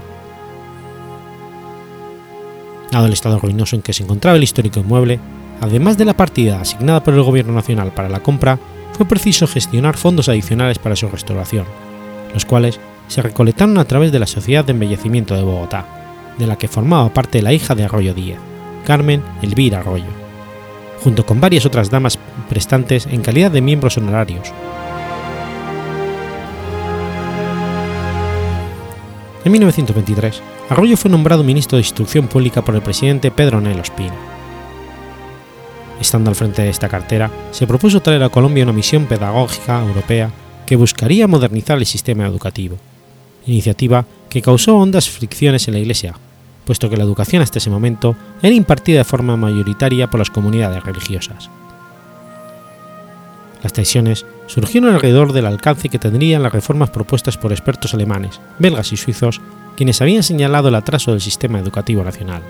[2.92, 5.20] Dado el estado ruinoso en que se encontraba el histórico inmueble,
[5.62, 8.60] además de la partida asignada por el Gobierno Nacional para la compra,
[8.94, 11.66] fue preciso gestionar fondos adicionales para su restauración,
[12.34, 15.86] los cuales se recolectaron a través de la Sociedad de Embellecimiento de Bogotá,
[16.38, 18.40] de la que formaba parte la hija de Arroyo Díaz,
[18.86, 20.06] Carmen Elvira Arroyo,
[21.04, 22.18] junto con varias otras damas
[22.50, 24.52] prestantes en calidad de miembros honorarios.
[29.44, 34.16] En 1923, Arroyo fue nombrado ministro de Instrucción Pública por el presidente Pedro Nelo Espina.
[36.02, 40.32] Estando al frente de esta cartera, se propuso traer a Colombia una misión pedagógica europea
[40.66, 42.78] que buscaría modernizar el sistema educativo,
[43.46, 46.16] iniciativa que causó hondas fricciones en la Iglesia,
[46.66, 50.84] puesto que la educación hasta ese momento era impartida de forma mayoritaria por las comunidades
[50.84, 51.50] religiosas.
[53.64, 58.92] Las tensiones surgieron alrededor del alcance que tendrían las reformas propuestas por expertos alemanes, belgas
[58.92, 59.42] y suizos,
[59.76, 62.44] quienes habían señalado el atraso del sistema educativo nacional.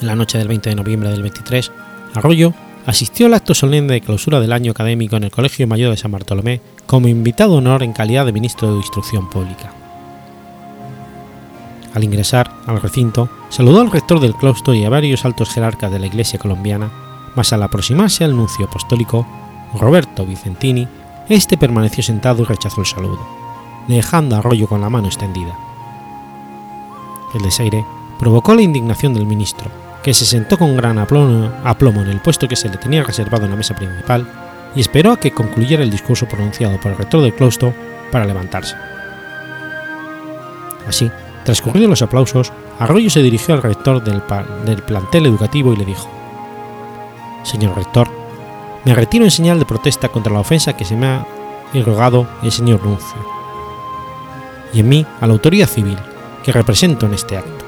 [0.00, 1.70] En la noche del 20 de noviembre del 23,
[2.14, 2.54] Arroyo
[2.88, 6.10] asistió al acto solemne de clausura del año académico en el Colegio Mayor de San
[6.10, 9.74] Bartolomé como invitado de honor en calidad de ministro de Instrucción Pública.
[11.92, 15.98] Al ingresar al recinto, saludó al rector del claustro y a varios altos jerarcas de
[15.98, 16.90] la Iglesia colombiana,
[17.36, 19.26] mas al aproximarse al nuncio apostólico,
[19.78, 20.88] Roberto Vicentini,
[21.28, 23.20] este permaneció sentado y rechazó el saludo,
[23.86, 25.54] dejando a Arroyo con la mano extendida.
[27.34, 27.84] El desaire
[28.18, 29.70] provocó la indignación del ministro,
[30.08, 33.50] que se sentó con gran aplomo, en el puesto que se le tenía reservado en
[33.50, 34.26] la mesa principal
[34.74, 37.74] y esperó a que concluyera el discurso pronunciado por el rector del claustro
[38.10, 38.74] para levantarse.
[40.86, 41.10] Así,
[41.44, 44.22] transcurridos los aplausos, Arroyo se dirigió al rector del,
[44.80, 46.08] plantel educativo y le dijo:
[47.42, 48.08] Señor rector,
[48.86, 51.26] me retiro en señal de protesta contra la ofensa que se me ha
[51.74, 53.18] irrogado el señor Nuncio,
[54.72, 55.98] y en mí a la autoridad civil
[56.42, 57.67] que represento en este acto.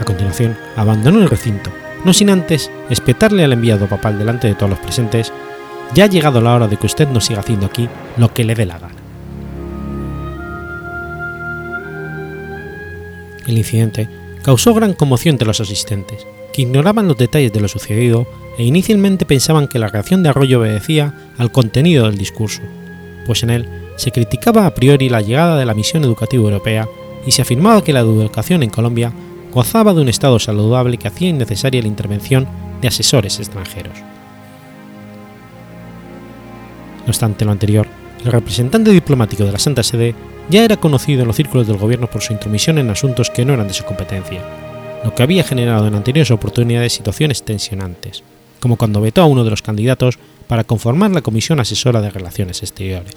[0.00, 1.70] A continuación, abandonó el recinto,
[2.04, 5.32] no sin antes espetarle al enviado papal delante de todos los presentes,
[5.94, 8.54] ya ha llegado la hora de que usted no siga haciendo aquí lo que le
[8.54, 8.94] dé la gana.
[13.46, 14.08] El incidente
[14.42, 18.26] causó gran conmoción entre los asistentes, que ignoraban los detalles de lo sucedido
[18.58, 22.62] e inicialmente pensaban que la reacción de Arroyo obedecía al contenido del discurso,
[23.26, 26.88] pues en él se criticaba a priori la llegada de la misión educativa europea
[27.26, 29.12] y se afirmaba que la educación en Colombia
[29.54, 32.48] gozaba de un estado saludable que hacía innecesaria la intervención
[32.82, 33.96] de asesores extranjeros.
[37.00, 37.86] No obstante lo anterior,
[38.24, 40.14] el representante diplomático de la Santa Sede
[40.50, 43.54] ya era conocido en los círculos del gobierno por su intromisión en asuntos que no
[43.54, 44.42] eran de su competencia,
[45.04, 48.24] lo que había generado en anteriores oportunidades situaciones tensionantes,
[48.60, 52.62] como cuando vetó a uno de los candidatos para conformar la Comisión Asesora de Relaciones
[52.62, 53.14] Exteriores.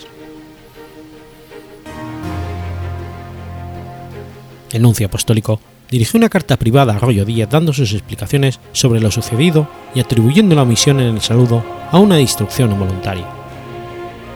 [4.72, 9.70] El apostólico dirigió una carta privada a Arroyo Díaz dando sus explicaciones sobre lo sucedido
[9.96, 13.26] y atribuyendo la omisión en el saludo a una destrucción involuntaria.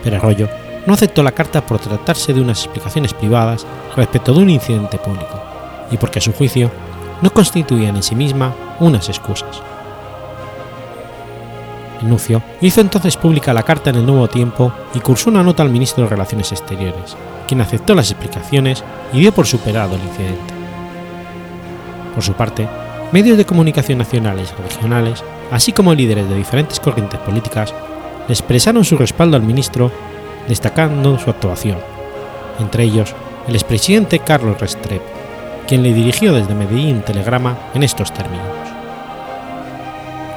[0.04, 0.50] Pero Arroyo
[0.86, 3.66] no aceptó la carta por tratarse de unas explicaciones privadas
[3.96, 5.42] respecto de un incidente público,
[5.92, 6.72] y porque a su juicio
[7.22, 9.62] no constituían en sí misma unas excusas.
[12.02, 15.62] El nuncio hizo entonces pública la carta en el Nuevo Tiempo y cursó una nota
[15.62, 17.16] al ministro de Relaciones Exteriores,
[17.48, 18.84] quien aceptó las explicaciones
[19.14, 20.51] y dio por superado el incidente.
[22.14, 22.68] Por su parte,
[23.12, 27.74] medios de comunicación nacionales y regionales, así como líderes de diferentes corrientes políticas,
[28.30, 29.92] expresaron su respaldo al ministro,
[30.48, 31.78] destacando su actuación,
[32.60, 33.14] entre ellos
[33.48, 35.06] el expresidente Carlos Restrepo,
[35.68, 38.46] quien le dirigió desde Medellín telegrama en estos términos.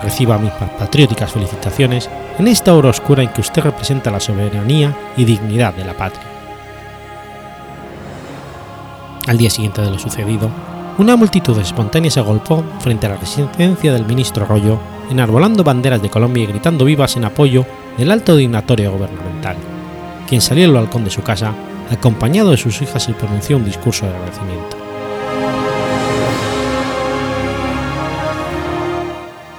[0.03, 5.25] Reciba mis patrióticas felicitaciones en esta hora oscura en que usted representa la soberanía y
[5.25, 6.25] dignidad de la patria.
[9.27, 10.51] Al día siguiente de lo sucedido,
[10.99, 14.79] una multitud espontánea se agolpó frente a la residencia del ministro Arroyo,
[15.11, 17.67] enarbolando banderas de Colombia y gritando vivas en apoyo
[17.99, 19.57] del alto dignatorio gubernamental,
[20.29, 21.53] quien salió al balcón de su casa
[21.91, 24.77] acompañado de sus hijas y pronunció un discurso de agradecimiento.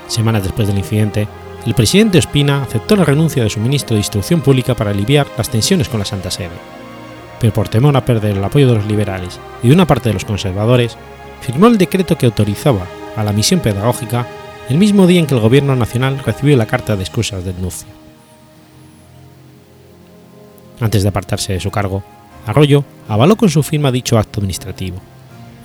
[0.07, 1.27] Semanas después del incidente,
[1.65, 5.49] el presidente Ospina aceptó la renuncia de su ministro de Instrucción Pública para aliviar las
[5.49, 6.51] tensiones con la Santa Sede,
[7.39, 10.13] pero por temor a perder el apoyo de los liberales y de una parte de
[10.13, 10.97] los conservadores,
[11.45, 14.25] firmó el decreto que autorizaba a la misión pedagógica
[14.67, 17.87] el mismo día en que el Gobierno Nacional recibió la carta de excusas del nuncio.
[20.79, 22.03] Antes de apartarse de su cargo,
[22.47, 24.97] Arroyo avaló con su firma dicho acto administrativo,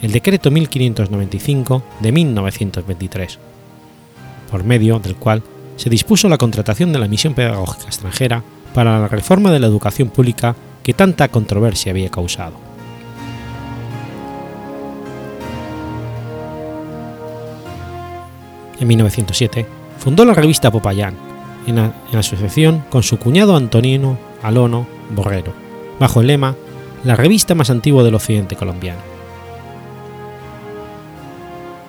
[0.03, 3.39] el Decreto 1595 de 1923,
[4.51, 5.43] por medio del cual
[5.77, 8.43] se dispuso la contratación de la misión pedagógica extranjera
[8.75, 12.70] para la reforma de la educación pública que tanta controversia había causado.
[18.81, 19.67] En 1907
[19.99, 21.15] fundó la revista Popayán,
[21.67, 21.79] en,
[22.17, 25.53] asociación con su cuñado Antonino Alono Borrero,
[25.99, 26.57] bajo el lema
[27.05, 29.01] La revista más antigua del occidente colombiano.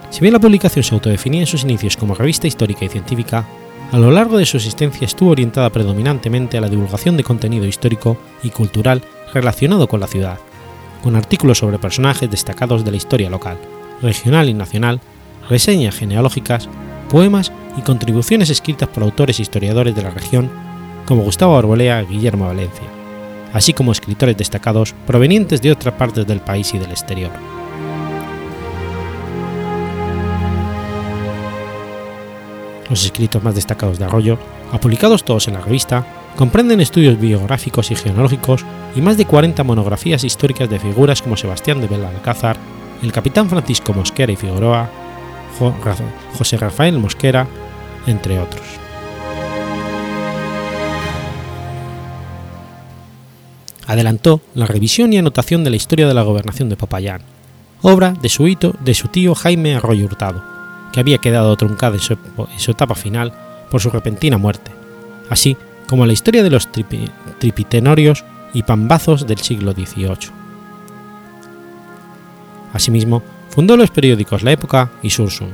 [0.10, 3.46] Si bien la publicación se autodefinía en sus inicios como revista histórica y científica,
[3.94, 8.18] a lo largo de su existencia estuvo orientada predominantemente a la divulgación de contenido histórico
[8.44, 9.02] y cultural
[9.34, 10.40] relacionado con la ciudad,
[11.02, 13.58] con artículos sobre personajes destacados de la historia local,
[14.02, 15.00] regional y nacional,
[15.50, 16.70] reseñas genealógicas,
[17.10, 20.50] poemas y contribuciones escritas por autores e historiadores de la región
[21.06, 22.88] como Gustavo Arbolea Guillermo Valencia,
[23.54, 27.32] así como escritores destacados provenientes de otras partes del país y del exterior.
[32.90, 34.38] Los escritos más destacados de Arroyo,
[34.82, 36.06] publicados todos en la revista,
[36.36, 38.66] comprenden estudios biográficos y genealógicos
[38.96, 42.58] y más de 40 monografías históricas de figuras como Sebastián de Belalcázar,
[43.02, 44.90] el capitán Francisco Mosquera y Figueroa,
[46.38, 47.48] José Rafael Mosquera,
[48.08, 48.66] entre otros.
[53.88, 57.22] Adelantó la revisión y anotación de la historia de la gobernación de Popayán,
[57.82, 60.44] obra de su, hito, de su tío Jaime Arroyo Hurtado,
[60.94, 62.02] que había quedado truncada en
[62.58, 63.34] su, etapa final
[63.70, 64.72] por su repentina muerte,
[65.30, 65.58] así
[65.88, 68.24] como la historia de los tripi- tripitenorios
[68.54, 70.32] y pambazos del siglo XVIII.
[72.74, 73.22] Asimismo,
[73.52, 75.49] fundó los periódicos La Época y Sursum.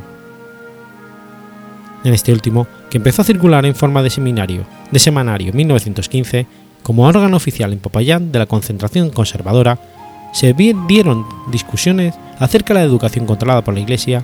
[2.04, 6.48] En este último, que empezó a circular en forma de seminario de semanario en 1915,
[6.84, 9.80] como órgano oficial en Popayán de la concentración conservadora,
[10.32, 14.24] se dieron discusiones acerca de la educación controlada por la Iglesia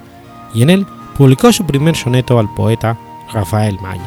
[0.53, 0.85] y en él
[1.17, 2.97] publicó su primer soneto al poeta
[3.33, 4.01] Rafael Maya.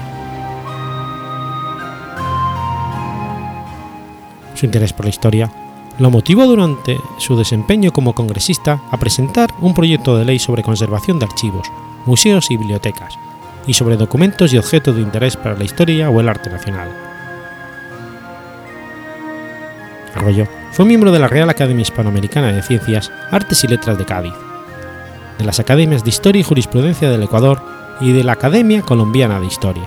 [4.54, 5.65] Su interés por la historia
[5.98, 11.18] lo motivó durante su desempeño como congresista a presentar un proyecto de ley sobre conservación
[11.18, 11.70] de archivos,
[12.04, 13.18] museos y bibliotecas,
[13.66, 16.90] y sobre documentos y objetos de interés para la historia o el arte nacional.
[20.14, 24.34] Arroyo fue miembro de la Real Academia Hispanoamericana de Ciencias, Artes y Letras de Cádiz,
[25.38, 27.62] de las Academias de Historia y Jurisprudencia del Ecuador
[28.00, 29.84] y de la Academia Colombiana de Historia,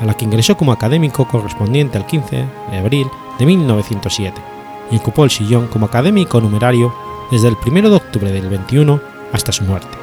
[0.00, 3.06] a la que ingresó como académico correspondiente al 15 de abril
[3.38, 4.59] de 1907
[4.90, 6.94] y ocupó el sillón como académico numerario
[7.30, 9.00] desde el 1 de octubre del 21
[9.32, 9.96] hasta su muerte.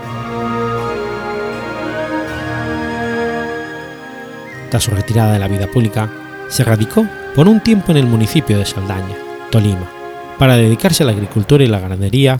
[4.69, 6.09] Tras su retirada de la vida pública,
[6.49, 7.05] se radicó
[7.35, 9.15] por un tiempo en el municipio de Saldaña,
[9.51, 9.89] Tolima,
[10.37, 12.39] para dedicarse a la agricultura y la ganadería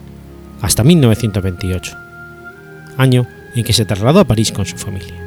[0.62, 1.96] hasta 1928,
[2.98, 5.27] año en que se trasladó a París con su familia.